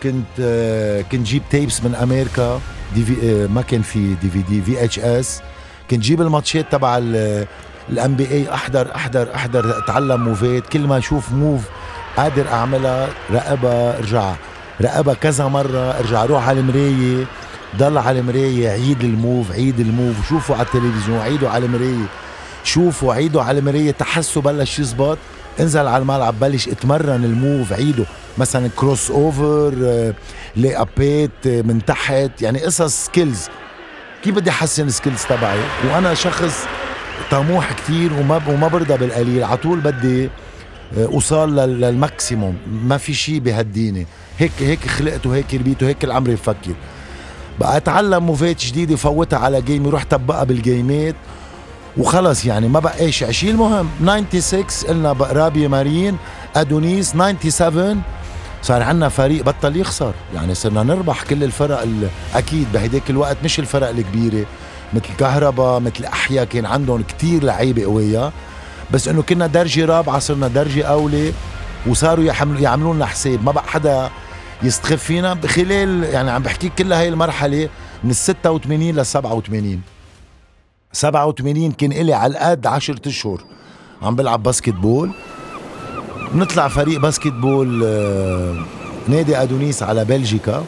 كنت 0.02 0.26
آه 0.40 1.02
كنت 1.02 1.26
جيب 1.26 1.42
tapes 1.50 1.84
من 1.84 1.94
أمريكا 1.94 2.60
DV 2.94 3.14
آه 3.22 3.46
ما 3.46 3.62
كان 3.62 3.82
في 3.82 4.14
دي 4.14 4.30
في 4.30 4.42
دي 4.42 4.62
في 4.62 4.84
اتش 4.84 4.98
اس 4.98 5.42
كنت 5.90 6.00
جيب 6.00 6.20
الماتشات 6.20 6.72
تبع 6.72 6.98
ال 7.90 8.16
NBA 8.16 8.54
أحضر 8.54 8.94
أحضر 8.94 9.34
أحضر 9.34 9.78
اتعلم 9.78 10.24
move 10.24 10.58
ات 10.58 10.66
كل 10.66 10.80
ما 10.80 10.98
أشوف 10.98 11.32
move 11.32 11.62
قادر 12.16 12.48
أعملها 12.48 13.08
راقبها 13.30 13.98
ارجع 13.98 14.34
راقبها 14.80 15.14
كذا 15.14 15.46
مرة 15.46 15.98
ارجع 15.98 16.22
أروح 16.22 16.48
على 16.48 16.60
المراية 16.60 17.24
ضل 17.76 17.98
على 17.98 18.20
المراية. 18.20 18.68
عيد 18.68 19.04
ال 19.04 19.14
move 19.14 19.52
عيد 19.52 19.80
ال 19.80 19.88
move. 19.88 20.28
شوفوا 20.28 20.56
على 20.56 20.66
التلفزيون 20.66 21.18
عيدوا 21.18 21.48
على 21.48 21.66
المراية. 21.66 22.06
شوفوا 22.64 23.14
عيدوا 23.14 23.42
على 23.42 23.58
المراية. 23.58 23.90
تحسوا 23.90 24.42
بلش 24.42 24.78
يزبط. 24.78 25.18
انزل 25.60 25.86
على 25.86 26.02
الملعب 26.02 26.40
بلش 26.40 26.68
اتمرن 26.68 27.24
ال 27.24 27.32
move. 27.32 27.72
عيده 27.72 28.04
مثلا 28.38 28.70
cross 28.76 29.10
over 29.10 29.74
lay 30.56 30.76
up 30.76 31.23
ات 31.23 31.46
من 31.46 31.84
تحت. 31.84 32.42
يعني 32.42 32.58
قصص 32.58 33.04
skills 33.04 33.48
كيف 34.24 34.34
بدي 34.34 34.50
أحسن 34.50 34.86
ال 34.86 34.91
skills 34.91 35.22
تبعي؟ 35.22 35.60
وأنا 35.90 36.14
شخص 36.14 36.66
طموح 37.32 37.72
كتير 37.72 38.12
وما 38.12 38.40
وما 38.48 38.68
برضى 38.68 38.96
بالقليل. 38.96 39.44
على 39.44 39.56
طول 39.56 39.80
بدي 39.80 40.24
آه، 40.98 41.06
اوصل 41.06 41.56
لل 41.58 41.78
maximum. 41.78 42.56
ما 42.84 42.96
في 42.96 43.14
شيء 43.14 43.38
بهديني 43.38 44.06
هيك 44.38 44.52
هيك 44.60 44.86
خلقت 44.88 45.26
وهيك 45.26 45.54
ربيت 45.54 45.82
وهيك 45.82 46.04
العمر 46.04 46.30
بفكر. 46.30 46.74
بقى 47.60 47.76
أتعلم 47.76 48.22
move 48.26 48.57
ات 48.57 48.64
جديده 48.64 48.96
فوتها 48.96 49.38
على 49.38 49.62
game 49.62 49.85
ي 49.85 49.90
روح 49.90 50.04
طبقها 50.04 50.44
بال 50.44 50.64
game 50.64 51.04
ات 51.04 51.14
وخلص 51.96 52.44
يعني 52.44 52.68
ما 52.68 52.80
بقى 52.80 53.12
شيء 53.12 53.50
المهم 53.50 53.88
96 54.40 54.64
قلنا 54.88 55.12
رابي 55.12 55.68
مارين 55.68 56.16
أدونيس 56.56 57.08
97 57.08 58.02
صار 58.62 58.82
عندنا 58.82 59.08
فريق 59.08 59.44
بطل 59.44 59.76
يخسر. 59.76 60.12
يعني 60.34 60.54
صرنا 60.54 60.82
نربح 60.82 61.22
كل 61.22 61.44
الفرق 61.44 61.86
أكيد 62.34 62.66
بهديك 62.74 63.10
الوقت. 63.10 63.36
مش 63.44 63.58
الفرق 63.58 63.88
الكبيرة. 63.88 64.46
مثل 64.94 65.16
كهرباء 65.18 65.80
مثل 65.80 66.04
احيا 66.04 66.44
كان 66.44 66.66
عندهم 66.66 67.02
كتير 67.02 67.44
لعيبة 67.44 67.84
قوية. 67.84 68.32
بس 68.90 69.08
إنه 69.08 69.22
كنا 69.22 69.46
درجة 69.46 69.84
رابعة 69.84 70.18
صرنا 70.18 70.48
درجة 70.48 70.82
أولى 70.86 71.32
وصاروا 71.86 72.24
يعملوا 72.60 72.94
لنا 72.94 73.06
حساب. 73.06 73.44
ما 73.44 73.52
بقى 73.52 73.64
حدا 73.64 74.10
يستخف 74.62 75.02
فينا. 75.02 75.34
بخلال 75.34 76.04
يعني 76.04 76.30
عم 76.30 76.42
بحكي 76.42 76.68
كل 76.68 76.92
هاي 76.92 77.08
المرحلة 77.08 77.68
من 78.04 78.10
ال 78.10 78.16
86 78.16 78.80
لل 78.90 79.06
87 79.06 79.80
87 80.92 81.72
كان 81.72 81.92
إلي 81.92 82.12
على 82.12 82.32
القد 82.32 82.66
10 82.66 82.96
أشهر. 83.06 83.44
عم 84.02 84.16
بلعب 84.16 84.42
basketball. 84.42 85.10
بنطلع 86.32 86.68
فريق 86.68 87.00
basketball 87.00 87.82
آه، 87.84 88.56
نادي 89.08 89.36
أدونيس 89.36 89.82
على 89.82 90.04
بلجيكا. 90.04 90.64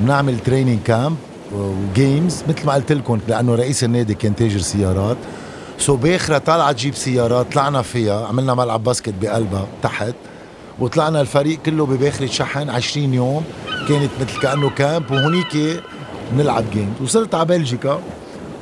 بنعمل 0.00 0.38
training 0.38 0.78
camp 0.84 1.16
و 1.54 1.69
games 1.69 2.42
مثل 2.48 2.66
ما 2.66 2.72
قلت 2.74 2.92
لكم 2.92 3.18
لأنه 3.28 3.54
رئيس 3.54 3.84
النادي 3.84 4.14
كان 4.14 4.36
تاجر 4.36 4.58
سيارات. 4.58 5.16
so 5.78 5.96
باخرة 5.96 6.38
طالعة 6.38 6.72
تجيب 6.72 6.94
سيارات 6.94 7.52
طلعنا 7.52 7.82
فيها 7.82 8.26
عملنا 8.26 8.54
ملعب 8.54 8.84
basket 8.84 9.14
بقلبها 9.22 9.66
تحت. 9.82 10.14
وطلعنا 10.78 11.20
الفريق 11.20 11.58
كله 11.66 11.86
بباخرة 11.86 12.26
شحن 12.26 12.70
20 12.70 13.14
يوم. 13.14 13.44
كانت 13.88 14.10
مثل 14.20 14.40
كأنه 14.40 14.70
camp 14.70 15.10
وهونيك 15.10 15.82
بنلعب 16.32 16.64
games 16.72 17.00
وصرت 17.02 17.34
على 17.34 17.44
بلجيكا 17.44 18.00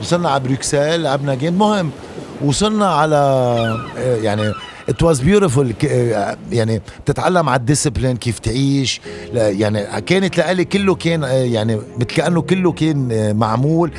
وصلنا 0.01 0.29
على 0.31 0.43
بروكسل 0.45 1.03
لعبنا 1.03 1.35
game 1.35 1.59
مهم 1.59 1.91
وصلنا 2.45 2.87
على 2.87 3.17
آه، 3.99 4.17
يعني 4.17 4.53
it 4.91 5.03
was 5.03 5.21
beautiful 5.21 5.75
يعني 6.53 6.83
بتتعلم 7.05 7.49
على 7.49 7.61
ال 7.61 7.66
discipline 7.66 8.17
كيف 8.17 8.39
تعيش. 8.39 9.01
يعني 9.35 10.01
كانت 10.01 10.39
لإلي 10.39 10.65
كله 10.65 10.95
كان 10.95 11.25
آه، 11.25 11.29
يعني 11.33 11.77
مثل 11.77 12.05
كأنه 12.05 12.43
كله 12.43 12.73
كان 12.73 13.13
آه، 13.13 13.33
معمول. 13.33 13.93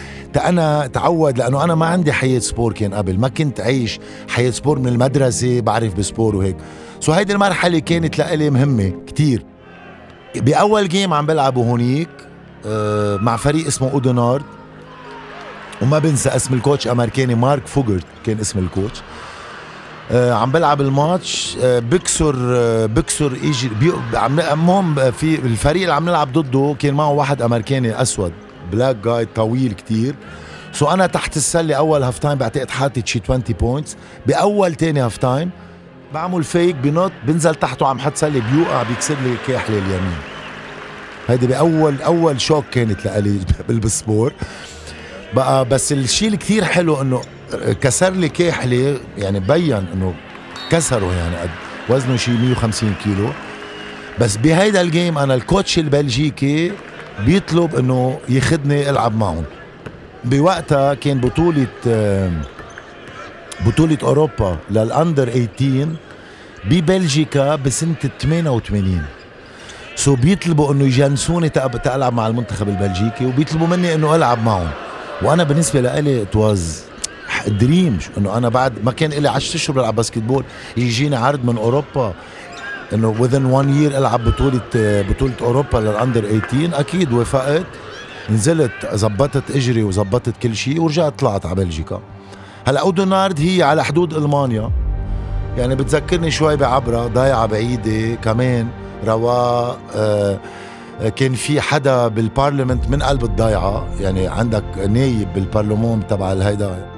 أنا 0.45 0.87
تعود 0.87 1.37
لأنه 1.37 1.63
أنا 1.63 1.75
ما 1.75 1.85
عندي 1.85 2.13
حياة 2.13 2.39
sport 2.39 2.73
كان 2.73 2.93
قبل. 2.93 3.19
ما 3.19 3.27
كنت 3.27 3.61
عايش 3.61 3.99
حياة 4.27 4.51
sport 4.51 4.79
من 4.79 4.87
المدرسة 4.87 5.59
بعرف 5.61 5.93
ب 5.95 6.02
sport 6.02 6.35
وهيك. 6.35 6.57
so 6.99 7.11
هيدي 7.11 7.33
المرحلة 7.33 7.79
كانت 7.79 8.17
لإلي 8.17 8.49
مهمة 8.49 8.93
كتير. 9.07 9.45
بأول 10.35 10.87
game 10.89 11.13
عم 11.13 11.25
بلعبه 11.25 11.61
هونيك 11.61 12.09
آه، 12.65 13.17
مع 13.17 13.37
فريق 13.37 13.67
اسمه 13.67 13.91
اودونارد 13.91 14.43
وما 15.81 15.99
بنسى 15.99 16.29
اسم 16.29 16.53
ال 16.53 16.59
coach 16.59 16.87
أمريكاني 16.87 17.35
مارك 17.35 17.67
فوجرت 17.67 18.05
كان 18.25 18.39
اسم 18.39 18.59
ال 18.59 18.66
coach 18.66 19.01
عم 20.11 20.51
بلعب 20.51 20.81
الماتش 20.81 21.57
آه 21.61 21.79
بكسر 21.79 22.35
آه 22.39 22.85
بكسر 22.85 23.33
ايجي 23.43 23.69
المهم 24.53 25.11
في 25.11 25.35
الفريق 25.35 25.81
اللي 25.81 25.93
عم 25.93 26.09
نلعب 26.09 26.33
ضده 26.33 26.75
كان 26.79 26.93
معه 26.93 27.11
واحد 27.11 27.41
أمريكاني 27.41 28.01
أسود 28.01 28.33
black 28.71 28.95
guy 28.95 29.25
طويل 29.25 29.73
كتير. 29.73 30.15
so 30.73 30.87
أنا 30.87 31.07
تحت 31.07 31.37
السلة 31.37 31.75
أول 31.75 32.03
half 32.03 32.19
time 32.19 32.37
بعتقد 32.37 32.69
حاطط 32.69 33.07
شي 33.07 33.21
20 33.23 33.43
points 33.59 33.97
بأول 34.27 34.75
تاني 34.75 35.01
half 35.01 35.17
time 35.17 35.49
بعمل 36.13 36.43
fake 36.43 36.75
بنط 36.75 37.11
بنزل 37.27 37.55
تحته 37.55 37.87
عم 37.87 37.99
حط 37.99 38.15
سلة 38.15 38.41
بيوقع 38.51 38.83
بيكسر 38.83 39.15
لي 39.23 39.35
كاحلي 39.47 39.77
اليمين 39.77 40.17
هيدي 41.27 41.47
بأول 41.47 42.01
أول 42.01 42.41
shock 42.41 42.65
كانت 42.71 43.05
لإلي 43.05 43.39
بال 43.69 43.88
sport 43.88 44.33
بقى 45.33 45.65
بس 45.65 45.91
الشيء 45.91 46.27
اللي 46.27 46.37
كثير 46.37 46.63
حلو 46.63 47.01
إنه 47.01 47.21
كسر 47.81 48.09
لي 48.09 48.29
كاحلي 48.29 48.97
يعني 49.17 49.39
بين 49.39 49.85
إنه 49.93 50.13
كسره 50.69 51.13
يعني 51.13 51.35
قد 51.35 51.49
وزنه 51.89 52.15
شيء 52.17 52.37
150 52.37 52.93
كيلو. 53.03 53.29
بس 54.19 54.37
بهيدا 54.37 54.81
ال 54.81 54.89
game 54.89 55.17
أنا 55.17 55.33
ال 55.33 55.41
coach 55.41 55.79
البلجيكي 55.79 56.71
بيطلب 57.25 57.75
إنه 57.75 58.19
ياخذني 58.29 58.89
ألعب 58.89 59.17
معهم. 59.17 59.43
بوقتها 60.23 60.93
كان 60.93 61.19
بطولة 61.19 61.67
بطولة 63.65 63.97
أوروبا 64.03 64.57
لل 64.71 64.88
under 64.88 65.29
18 65.29 65.87
ببلجيكا 66.65 67.55
بسنة 67.55 67.95
88 68.21 69.01
so 69.95 70.15
بيطلبوا 70.15 70.73
إنه 70.73 70.83
يجنسوني 70.83 71.49
تلعب 71.49 72.13
مع 72.13 72.27
المنتخب 72.27 72.69
البلجيكي 72.69 73.25
وبيطلبوا 73.25 73.67
مني 73.67 73.93
إنه 73.93 74.15
ألعب 74.15 74.45
معهم. 74.45 74.69
وأنا 75.21 75.43
بالنسبة 75.43 75.81
لإلي 75.81 76.25
it 77.41 77.49
was 77.49 77.59
dream 77.59 77.97
إنه 78.17 78.37
أنا 78.37 78.49
بعد 78.49 78.73
ما 78.83 78.91
كان 78.91 79.09
لي 79.09 79.29
10 79.29 79.55
أشهر 79.55 79.75
بلعب 79.75 79.95
basketball 79.95 80.43
يجيني 80.77 81.15
عرض 81.15 81.45
من 81.45 81.57
أوروبا. 81.57 82.13
إنه 82.93 83.15
within 83.19 83.45
one 83.61 83.67
year 83.67 83.95
ألعب 83.97 84.23
بطولة 84.25 84.61
بطولة 84.75 85.33
أوروبا 85.41 85.77
لل 85.77 85.90
under 85.90 86.21
18 86.21 86.79
أكيد 86.79 87.13
وافقت 87.13 87.65
نزلت 88.29 88.71
زبطت 88.93 89.43
إجري 89.51 89.83
وزبطت 89.83 90.33
كل 90.43 90.55
شيء 90.55 90.81
ورجعت 90.81 91.19
طلعت 91.19 91.45
على 91.45 91.55
بلجيكا. 91.55 92.01
هلأ 92.67 92.79
اودونارد 92.79 93.39
هي 93.39 93.63
على 93.63 93.83
حدود 93.83 94.13
ألمانيا. 94.13 94.71
يعني 95.57 95.75
بتذكرني 95.75 96.31
شوي 96.31 96.55
بعبرة 96.55 97.07
ضايعة 97.07 97.45
بعيدة 97.45 98.15
كمان 98.15 98.67
رواق 99.07 99.79
آه 99.95 100.39
كان 101.15 101.33
في 101.33 101.61
حدا 101.61 102.07
بال 102.07 102.21
parliament 102.21 102.89
من 102.89 103.03
قلب 103.03 103.23
الضيعة. 103.23 103.87
يعني 103.99 104.27
عندك 104.27 104.63
نايب 104.89 105.33
بالبرلمان 105.33 106.07
تبع 106.07 106.31
الهيدا. 106.31 106.90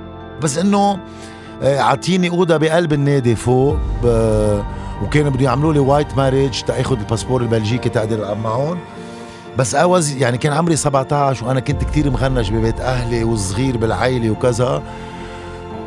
بس 0.43 0.57
إنه 0.57 0.99
اعطيني 1.63 2.29
أوضة 2.29 2.57
بقلب 2.57 2.93
النادي 2.93 3.35
فوق 3.35 3.77
وكانوا 5.03 5.31
بده 5.31 5.43
يعملوا 5.43 5.73
لي 5.73 5.79
white 5.79 6.17
marriage 6.17 6.61
تاخذ 6.61 6.99
ال 6.99 7.04
passeport 7.04 7.41
البلجيكي 7.41 7.89
تقدر 7.89 8.15
ألعب 8.15 8.37
معهم. 8.37 8.77
بس 9.57 9.75
it 9.75 9.90
was 9.90 10.11
يعني 10.11 10.37
كان 10.37 10.53
عمري 10.53 10.75
17 10.75 11.45
وأنا 11.45 11.59
كنت 11.59 11.83
كتير 11.83 12.09
مغنج 12.09 12.51
ببيت 12.51 12.79
أهلي 12.79 13.23
وصغير 13.23 13.77
بالعائله 13.77 14.31
وكذا. 14.31 14.83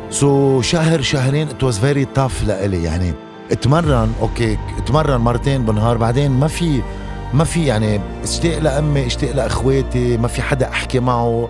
so 0.09 0.61
so, 0.61 0.65
شهر 0.65 1.01
شهرين 1.01 1.47
it 1.47 1.63
was 1.63 1.79
very 1.79 2.05
tough 2.05 2.43
لإلي 2.47 2.83
يعني 2.83 3.13
اتمرن 3.51 4.13
okay 4.21 4.57
اتمرن 4.77 5.17
مرتين 5.17 5.65
بالنهار 5.65 5.97
بعدين 5.97 6.31
ما 6.31 6.47
في 6.47 6.81
ما 7.33 7.43
في 7.43 7.65
يعني 7.65 8.01
اشتاق 8.23 8.59
لأمي 8.59 9.05
اشتاق 9.05 9.31
لإخواتي 9.31 10.17
ما 10.17 10.27
في 10.27 10.41
حدا 10.41 10.69
أحكي 10.69 10.99
معه. 10.99 11.25
آه، 11.25 11.49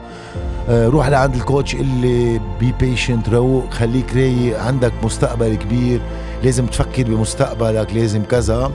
روح 0.70 1.08
لعند 1.08 1.36
ال 1.36 1.42
coach 1.42 1.76
اللي 1.76 2.42
be 2.60 2.74
patient 2.80 3.30
روق 3.30 3.74
خليك 3.74 4.14
رايق 4.16 4.62
عندك 4.62 4.94
مستقبل 5.04 5.56
كبير 5.56 6.02
لازم 6.44 6.66
تفكر 6.66 7.04
بمستقبلك 7.04 7.94
لازم 7.94 8.24
كذا. 8.24 8.72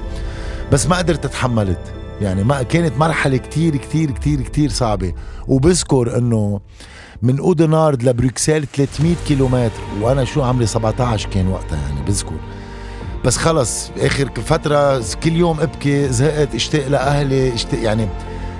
بس 0.72 0.86
ما 0.86 0.96
قدرت 0.98 1.24
اتحملت 1.24 1.80
يعني 2.20 2.44
ما 2.44 2.62
كانت 2.62 2.98
مرحلة 2.98 3.36
كتير 3.36 3.76
كتير 3.76 4.10
كتير 4.10 4.40
كتير 4.40 4.70
صعبة. 4.70 5.12
وبذكر 5.48 6.18
إنه 6.18 6.60
من 7.22 7.38
أودنارد 7.38 8.02
لبروكسل 8.02 8.66
300 8.66 9.14
كيلومتر 9.28 9.80
وأنا 10.00 10.24
شو 10.24 10.42
عمري؟ 10.42 10.66
17 10.66 11.28
كان 11.28 11.48
وقتها 11.48 11.78
يعني 11.88 12.02
بذكر. 12.06 12.36
بس 13.24 13.36
خلص 13.36 13.90
آخر 14.00 14.30
فترة 14.46 15.04
كل 15.24 15.32
يوم 15.32 15.60
أبكي 15.60 16.08
زهقت 16.08 16.54
اشتاق 16.54 16.88
لأهلي 16.88 17.54
اشتاق 17.54 17.82
يعني 17.82 18.08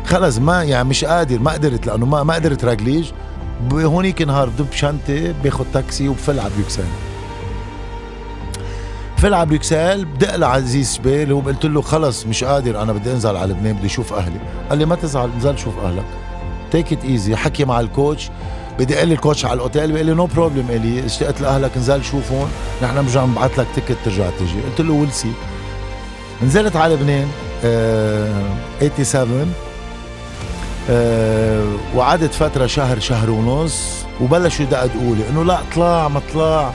خلص 0.06 0.38
ما 0.38 0.62
يعني 0.62 0.88
مش 0.88 1.04
قادر 1.04 1.38
ما 1.38 1.52
قدرت 1.52 1.87
لأنه 1.87 2.06
ما 2.06 2.23
ما 2.23 2.35
قدرت 2.35 2.64
رجليج 2.64 3.11
هونيك 3.73 4.23
نهار 4.23 4.49
بدب 4.49 4.73
شنطة 4.73 5.35
باخذ 5.44 5.64
تاكسي 5.75 6.09
وبفل 6.09 6.40
على 6.40 6.50
بروكسل. 6.56 6.85
فل 9.16 9.35
على 9.35 9.47
بروكسل 9.47 10.04
بدق 10.04 10.37
لعزيز 10.37 10.94
شبيل 10.94 11.32
وقلت 11.32 11.66
له 11.66 11.82
خلص 11.82 12.26
مش 12.26 12.44
قادر 12.44 12.82
أنا 12.82 12.92
بدي 12.92 13.12
أنزل 13.12 13.37
على 13.37 13.52
لبنان 13.52 13.76
بدي 13.76 13.87
أشوف 13.87 14.12
أهلي. 14.12 14.40
قال 14.71 14.78
لي 14.78 14.85
ما 14.85 14.94
تزعل 14.94 15.30
انزل 15.35 15.59
شوف 15.59 15.78
أهلك. 15.78 16.04
take 16.70 16.92
it 16.92 17.04
easy 17.04 17.37
حكي 17.37 17.64
مع 17.64 17.80
ال 17.80 17.88
coach. 17.88 18.30
بدي 18.78 18.99
أقول 18.99 19.12
ال 19.12 19.18
coach 19.18 19.44
على 19.44 19.54
الأوتيل 19.54 19.92
بيقول 19.92 20.06
لي 20.06 20.14
no 20.14 20.26
problem 20.26 20.66
الي 20.71 21.06
اشتقت 21.06 21.40
لأهلك 21.40 21.71
انزل 21.76 22.04
شوفهم 22.04 22.49
نحن 22.82 23.02
بنرجع 23.02 23.25
نبعث 23.25 23.59
لك 23.59 23.66
تيكت 23.75 23.97
ترجع 24.04 24.30
تجي. 24.30 24.61
قلت 24.61 24.80
له 24.80 24.92
ويل 24.92 25.09
نزلت 26.42 26.76
على 26.76 26.94
لبنان 26.94 27.28
آه 27.64 28.42
87 29.02 29.54
آه 30.90 31.64
وقعدت 31.94 32.34
فترة 32.34 32.66
شهر 32.66 33.00
شهر 33.00 33.30
ونص 33.30 34.04
وبلشوا 34.20 34.64
يدققوا 34.64 35.16
لي 35.16 35.28
إنه 35.30 35.44
لا 35.44 35.58
طلع 35.74 36.08
ما 36.08 36.20
طلع 36.34 36.72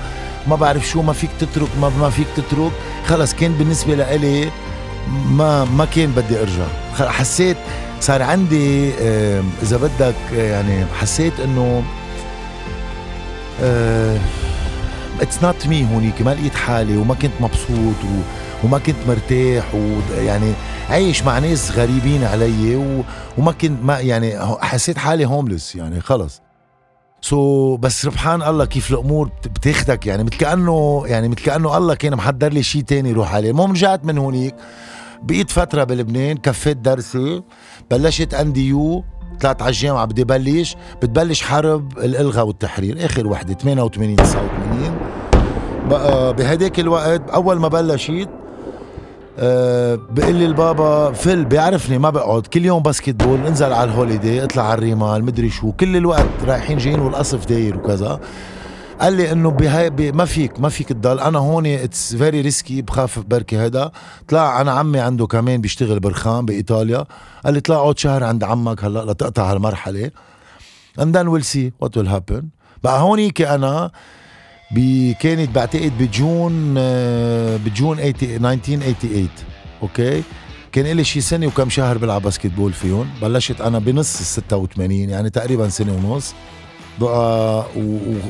ما 0.47 0.55
بعرف 0.55 0.87
شو 0.87 1.01
ما 1.01 1.13
فيك 1.13 1.29
تترك 1.39 1.67
ما 1.81 1.89
ما 1.89 2.09
فيك 2.09 2.27
تترك. 2.35 2.71
خلص 3.07 3.33
كان 3.33 3.53
بالنسبة 3.53 3.95
لإلي 3.95 4.49
ما 5.29 5.65
ما 5.65 5.85
كان 5.85 6.11
بدي 6.11 6.39
أرجع. 6.41 7.09
حسيت 7.11 7.57
صار 8.01 8.21
عندي 8.21 8.93
إذا 9.63 9.77
بدك 9.77 10.15
يعني 10.33 10.85
حسيت 11.01 11.33
إنه 11.39 11.83
it's 15.21 15.43
not 15.43 15.67
me 15.67 15.88
هونيك 15.93 16.21
ما 16.21 16.29
لقيت 16.33 16.55
حالي 16.55 16.97
وما 16.97 17.13
كنت 17.13 17.31
مبسوط 17.39 18.03
و 18.03 18.21
وما 18.63 18.79
كنت 18.79 18.95
مرتاح 19.07 19.63
ويعني 19.73 20.53
عايش 20.89 21.24
مع 21.24 21.39
ناس 21.39 21.72
غريبين 21.72 22.24
علي 22.24 22.75
وما 23.38 23.51
كنت 23.51 23.84
ما 23.84 24.00
يعني 24.00 24.39
حسيت 24.62 24.98
حالي 24.98 25.25
homeless 25.25 25.75
يعني 25.75 26.01
خلص. 26.01 26.41
so 27.21 27.75
so, 27.75 27.79
بس 27.79 28.01
سبحان 28.01 28.41
الله 28.41 28.65
كيف 28.65 28.91
الأمور 28.91 29.29
بتاخدك 29.46 30.06
يعني 30.06 30.24
مثل 30.24 30.38
كانه 30.38 31.03
يعني 31.06 31.27
مثل 31.27 31.44
كأنه 31.44 31.77
الله 31.77 31.96
كان 31.96 32.15
محضر 32.15 32.53
لي 32.53 32.63
شيء 32.63 32.82
تاني 32.82 33.12
روح 33.12 33.34
عليه. 33.36 33.51
المهم 33.51 33.72
رجعت 33.72 34.06
من 34.06 34.17
هونيك 34.17 34.56
بقيت 35.23 35.52
فترة 35.52 35.84
بلبنان 35.84 36.38
كفيت 36.38 36.78
درسي 36.78 37.41
بلشت 37.91 38.34
NDU 38.34 39.03
طلعت 39.41 39.62
على 39.62 39.69
الجامعة 39.69 40.06
بدي 40.06 40.23
بلش 40.23 40.76
بتبلش 41.02 41.41
حرب 41.41 41.97
الإلغاء 41.97 42.47
والتحرير 42.47 43.06
آخر 43.06 43.28
وحدة 43.28 43.54
88 43.54 44.15
89 44.15 44.97
بقى 45.89 46.34
بهداك 46.34 46.80
الوقت 46.80 47.30
أول 47.30 47.60
ما 47.60 47.67
بلشت 47.67 48.30
أه 49.39 49.95
بقول 49.95 50.36
لي 50.36 50.45
البابا 50.45 51.12
فل 51.12 51.45
بيعرفني 51.45 51.97
ما 51.97 52.10
بقعد 52.10 52.47
كل 52.47 52.65
يوم 52.65 52.84
basketball 52.84 53.47
انزل 53.47 53.73
على 53.73 53.89
الهوليدي 53.91 54.43
اطلع 54.43 54.63
على 54.63 54.73
الريمال 54.73 55.23
مدري 55.23 55.50
شو 55.50 55.71
كل 55.71 55.95
الوقت 55.97 56.26
رايحين 56.45 56.78
جايين 56.78 57.00
والقصف 57.00 57.45
داير 57.45 57.78
وكذا. 57.78 58.19
قال 59.02 59.13
لي 59.13 59.32
إنه 59.32 59.52
بهاي 59.52 59.89
بي 59.89 60.12
ما 60.12 60.26
فيك 60.26 60.60
ما 60.60 60.69
فيك 60.69 60.89
تضل. 60.89 61.19
أنا 61.19 61.39
هون 61.39 61.65
it's 61.65 62.15
very 62.15 62.41
risky 62.41 62.82
بخاف 62.82 63.19
بركي 63.19 63.58
هذا 63.58 63.91
طلع 64.28 64.62
أنا 64.62 64.71
عمي 64.71 65.00
عنده 65.00 65.28
كمان 65.28 65.62
بيشتغل 65.62 66.00
برخام 66.00 66.45
بإيطاليا. 66.45 67.06
قال 67.45 67.54
لي 67.54 67.60
طلع 67.60 67.76
اقعد 67.76 68.00
شهر 68.00 68.23
عند 68.23 68.43
عمك 68.43 68.84
هلا 68.84 69.12
لتقطع 69.12 69.52
هالمرحلة. 69.52 70.12
And 71.00 71.13
then 71.15 71.28
we'll 71.30 71.47
see 71.54 71.71
what 71.84 71.89
will 71.97 72.10
happen. 72.10 72.43
بقى 72.84 73.02
هونيك 73.02 73.41
أنا 73.41 73.91
كانت 75.19 75.56
بعتقد 75.56 75.91
ب 75.99 76.15
June 76.15 76.75
آه، 76.77 77.58
ب 77.58 77.66
June 77.66 77.99
1988 77.99 79.30
okay؟ 79.82 80.23
كان 80.71 80.86
لي 80.86 81.03
شي 81.03 81.21
سنة 81.21 81.47
وكم 81.47 81.69
شهر 81.69 81.97
بلعب 81.97 82.21
basketball 82.21 82.73
فيهم. 82.73 83.10
بلشت 83.21 83.62
أنا 83.62 83.80
بنص 83.80 84.19
ال 84.19 84.25
86 84.25 84.91
يعني 84.91 85.30
تقريبا 85.30 85.69
سنة 85.69 85.93
ونص. 85.93 86.34
بقى 87.01 87.65
و... 87.77 87.80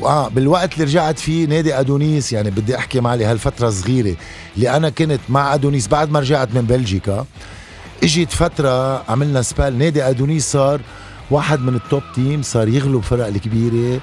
و... 0.02 0.06
آه 0.06 0.28
بالوقت 0.28 0.72
اللي 0.74 0.84
رجعت 0.84 1.18
فيه 1.18 1.46
نادي 1.46 1.80
أدونيس 1.80 2.32
يعني 2.32 2.50
بدي 2.50 2.76
أحكي 2.76 3.00
معلي 3.00 3.24
هالفترة 3.24 3.70
صغيرة. 3.70 4.16
اللي 4.56 4.76
أنا 4.76 4.90
كنت 4.90 5.20
مع 5.28 5.54
أدونيس 5.54 5.88
بعد 5.88 6.10
ما 6.10 6.20
رجعت 6.20 6.54
من 6.54 6.60
بلجيكا. 6.62 7.26
إجت 8.02 8.30
فترة 8.32 9.02
عملنا 9.10 9.42
سبال. 9.42 9.78
نادي 9.78 10.02
أدونيس 10.02 10.52
صار 10.52 10.80
واحد 11.30 11.60
من 11.60 11.74
ال 11.74 11.81
top 11.81 12.02
team 12.14 12.42
صار 12.42 12.68
يغلب 12.68 13.00
فرق 13.00 13.26
الكبيرة. 13.26 14.00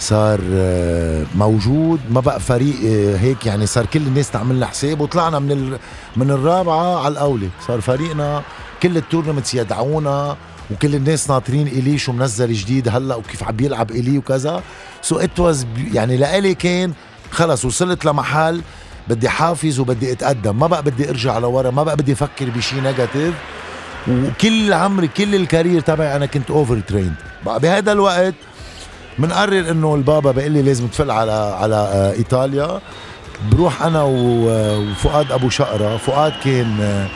صار 0.00 0.40
آه، 0.52 1.24
موجود. 1.34 2.00
ما 2.10 2.20
بقى 2.20 2.40
فريق 2.40 2.74
آه، 2.86 3.16
هيك 3.16 3.46
يعني 3.46 3.66
صار 3.66 3.86
كل 3.86 4.00
الناس 4.00 4.30
تعمل 4.30 4.56
لنا 4.56 4.66
حساب 4.66 5.00
وطلعنا 5.00 5.38
من 5.38 5.78
من 6.16 6.30
الرابعة 6.30 7.04
على 7.04 7.12
الأولى. 7.12 7.48
صار 7.66 7.80
فريقنا 7.80 8.42
كل 8.82 8.96
ال 8.96 9.01
tournaments 9.01 9.54
يدعونا 9.54 10.36
وكل 10.70 10.94
الناس 10.94 11.30
ناطرين 11.30 11.66
إلي 11.66 11.98
شو 11.98 12.12
منزل 12.12 12.52
جديد 12.52 12.88
هلأ 12.88 13.14
وكيف 13.14 13.44
عم 13.44 13.56
بيلعب 13.56 13.90
إلي 13.90 14.18
وكذا. 14.18 14.62
so 15.02 15.18
it 15.18 15.40
was 15.40 15.66
يعني 15.92 16.16
لإلي 16.16 16.54
كان 16.54 16.92
خلص 17.30 17.64
وصلت 17.64 18.04
لمحل 18.04 18.62
بدي 19.08 19.28
حافظ 19.28 19.80
وبدي 19.80 20.12
أتقدم. 20.12 20.58
ما 20.58 20.66
بقى 20.66 20.82
بدي 20.82 21.10
أرجع 21.10 21.38
لورا 21.38 21.70
ما 21.70 21.82
بقى 21.82 21.96
بدي 21.96 22.12
أفكر 22.12 22.50
بشيء 22.50 22.80
negative 22.80 23.34
وكل 24.08 24.72
عمري 24.72 25.08
كل 25.08 25.34
ال 25.34 25.41
career 25.41 25.80
تبعي 25.80 26.16
أنا 26.16 26.26
كنت 26.26 26.50
overtrained 26.50 27.14
بهذا 27.46 27.92
الوقت 27.92 28.34
بنقرر 29.18 29.70
إنه 29.70 29.94
البابا 29.94 30.30
بيقول 30.32 30.52
لي 30.52 30.62
لازم 30.62 30.86
تفل 30.86 31.10
على 31.10 31.32
على 31.32 31.74
آه، 31.76 32.12
إيطاليا. 32.12 32.80
بروح 33.52 33.82
أنا 33.82 34.02
وفؤاد 34.08 35.32
أبو 35.32 35.48
شقرة. 35.48 35.96
فؤاد 35.96 36.32
كان 36.44 36.80
آه، 36.80 37.08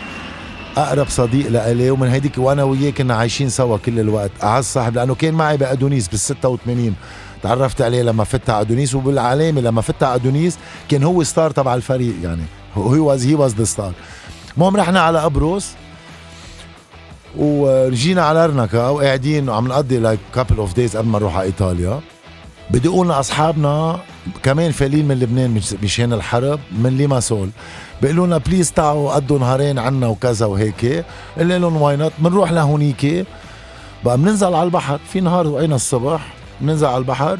أقرب 0.76 1.08
صديق 1.08 1.48
لإلي 1.48 1.90
ومن 1.90 2.08
هيديك 2.08 2.38
وأنا 2.38 2.62
وياه 2.62 2.90
كنا 2.90 3.14
عايشين 3.14 3.48
سوا 3.48 3.76
كل 3.78 4.00
الوقت. 4.00 4.30
اعز 4.42 4.64
صاحب 4.64 4.94
لأنه 4.94 5.14
كان 5.14 5.34
معي 5.34 5.56
بأدونيس 5.56 6.08
بال 6.08 6.18
86 6.18 6.94
تعرفت 7.42 7.82
عليه 7.82 8.02
لما 8.02 8.24
فت 8.24 8.50
على 8.50 8.60
أدونيس 8.60 8.94
وبالعلامة 8.94 9.60
لما 9.60 9.80
فت 9.80 10.02
على 10.02 10.14
أدونيس 10.14 10.58
كان 10.88 11.02
هو 11.02 11.22
star 11.22 11.50
تبع 11.50 11.74
الفريق 11.74 12.14
يعني. 12.22 12.42
he 12.76 13.08
was 13.08 13.26
he 13.26 13.34
was 13.34 13.54
the 13.54 13.64
star 13.64 13.92
المهم 14.56 14.76
رحنا 14.76 15.00
على 15.00 15.18
قبرص 15.20 15.66
وجينا 17.36 18.22
على 18.22 18.46
لارنكا 18.46 18.88
وقاعدين 18.88 19.48
وعم 19.48 19.68
نقضي 19.68 19.98
like 19.98 20.20
couple 20.34 20.56
of 20.56 20.76
days 20.76 20.96
قبل 20.96 21.08
ما 21.08 21.18
نروح 21.18 21.36
على 21.36 21.46
إيطاليا. 21.46 22.00
بدقوا 22.70 23.04
لنا 23.04 23.20
اصحابنا 23.20 24.00
كمان 24.42 24.70
فالين 24.70 25.08
من 25.08 25.18
لبنان 25.18 25.60
مشان 25.82 26.12
الحرب 26.12 26.60
من 26.72 26.96
ليماسول. 26.96 27.50
بيقولوا 28.02 28.26
لنا 28.26 28.38
please 28.38 28.72
تعوا 28.72 29.14
قضوا 29.14 29.38
نهارين 29.38 29.78
عنا 29.78 30.06
وكذا 30.06 30.46
وهيك. 30.46 31.04
قلنا 31.38 31.58
لهم 31.58 31.82
why 31.82 31.96
not 31.96 32.12
بنروح 32.18 32.52
لهونيك. 32.52 33.26
بقى 34.04 34.18
بننزل 34.18 34.54
على 34.54 34.62
البحر. 34.62 35.00
في 35.12 35.20
نهار 35.20 35.46
وفقنا 35.46 35.74
الصبح 35.74 36.34
بننزل 36.60 36.86
على 36.86 36.98
البحر. 36.98 37.38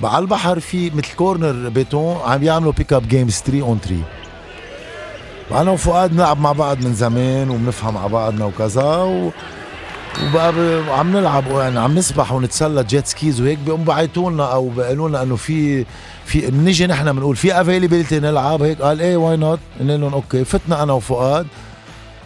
بقى 0.00 0.14
على 0.14 0.22
البحر 0.22 0.60
في 0.60 0.90
مثل 0.90 1.14
corner 1.16 1.68
بيتون 1.68 2.16
عم 2.24 2.42
يعملوا 2.42 2.72
pick 2.72 2.92
up 2.92 3.08
games 3.08 3.42
3 3.46 3.62
on 3.62 3.78
3 3.78 3.96
أنا 5.52 5.70
وفؤاد 5.70 6.10
بنلعب 6.10 6.40
مع 6.40 6.52
بعض 6.52 6.84
من 6.84 6.94
زمان 6.94 7.50
وبنفهم 7.50 7.96
على 7.98 8.08
بعضنا 8.08 8.44
وكذا 8.44 8.82
و... 8.96 9.30
وبقى 10.24 10.52
عم 10.98 11.16
نلعب 11.16 11.44
يعني 11.50 11.78
عم 11.80 11.94
نسبح 11.98 12.32
ونتسلى 12.32 12.84
jet 12.84 13.06
skis 13.06 13.40
وهيك 13.40 13.58
بيقوم 13.58 13.84
بعيطوا 13.84 14.30
لنا 14.30 14.52
أو 14.52 14.68
بيقولوا 14.68 15.08
لنا 15.08 15.22
إنه 15.22 15.36
في 15.36 15.84
في 16.24 16.50
بنيجي 16.50 16.86
نحن 16.86 17.12
بنقول 17.12 17.36
في 17.36 17.60
availability 17.60 18.20
نلعب 18.20 18.62
هيك 18.62 18.82
قال 18.82 19.00
إيه 19.00 19.16
why 19.16 19.36
not 19.36 19.58
قلنا 19.80 19.92
لهم 19.92 20.12
okay 20.14 20.44
فتنا 20.44 20.82
أنا 20.82 20.92
وفؤاد 20.92 21.46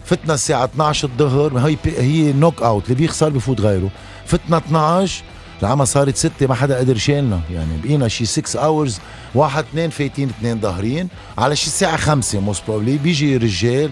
فتنا 0.05 0.35
الساعة 0.35 0.65
12 0.65 1.09
الظهر 1.09 1.59
هي 1.59 1.77
هي 1.99 2.33
knock 2.33 2.63
out 2.63 2.85
اللي 2.85 2.95
بيخسر 2.95 3.29
بفوت 3.29 3.61
غيره. 3.61 3.89
فتنا 4.27 4.57
12 4.57 5.23
العمى 5.63 5.87
صارت 5.87 6.17
ستة 6.17 6.47
ما 6.47 6.55
حدا 6.55 6.79
قدر 6.79 6.97
شيلنا 6.97 7.41
يعني 7.51 7.77
بقينا 7.85 8.09
شي 8.09 8.25
6 8.27 8.61
hours 8.65 8.99
واحد 9.35 9.65
اثنين 9.65 9.91
فايتين 9.91 10.29
اثنين 10.29 10.61
ظاهرين. 10.61 11.09
على 11.39 11.57
شي 11.57 11.67
الساعة 11.67 11.97
خمسة 11.97 12.41
most 12.41 12.63
probably 12.69 12.99
بيجي 12.99 13.37
رجال 13.37 13.91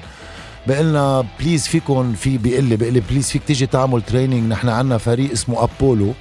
بقلنا 0.66 1.24
please 1.40 1.66
فيكم 1.66 2.12
في 2.12 2.38
بيقول 2.38 2.64
لي 2.64 2.76
بيقول 2.76 2.94
لي 2.94 3.00
please 3.10 3.30
فيك 3.30 3.42
تيجي 3.46 3.66
تعمل 3.66 4.02
training 4.02 4.50
نحن 4.52 4.68
عندنا 4.68 4.98
فريق 4.98 5.30
اسمه 5.32 5.64
Apollo 5.64 6.12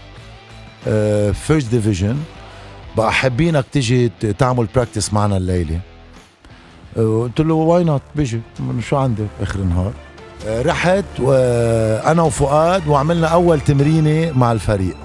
first 1.34 1.70
division 1.72 2.18
بقى 2.98 3.14
حابينك 3.14 3.66
تيجي 3.72 4.12
تعمل 4.38 4.68
practice 4.76 5.14
معنا 5.14 5.38
الليلة. 5.38 5.80
آه، 6.98 7.22
قلت 7.24 7.40
له 7.42 7.54
why 7.54 7.84
not 7.84 8.02
بيجي. 8.16 8.42
شو 8.90 8.96
عندي 8.98 9.24
آخر 9.42 9.60
النهار 9.60 9.94
آه، 10.48 10.62
رحت 10.62 11.06
وأنا 11.20 12.22
وفؤاد 12.22 12.88
وعملنا 12.88 13.28
أول 13.28 13.62
تمرينة 13.62 14.32
مع 14.38 14.52
الفريق. 14.52 14.96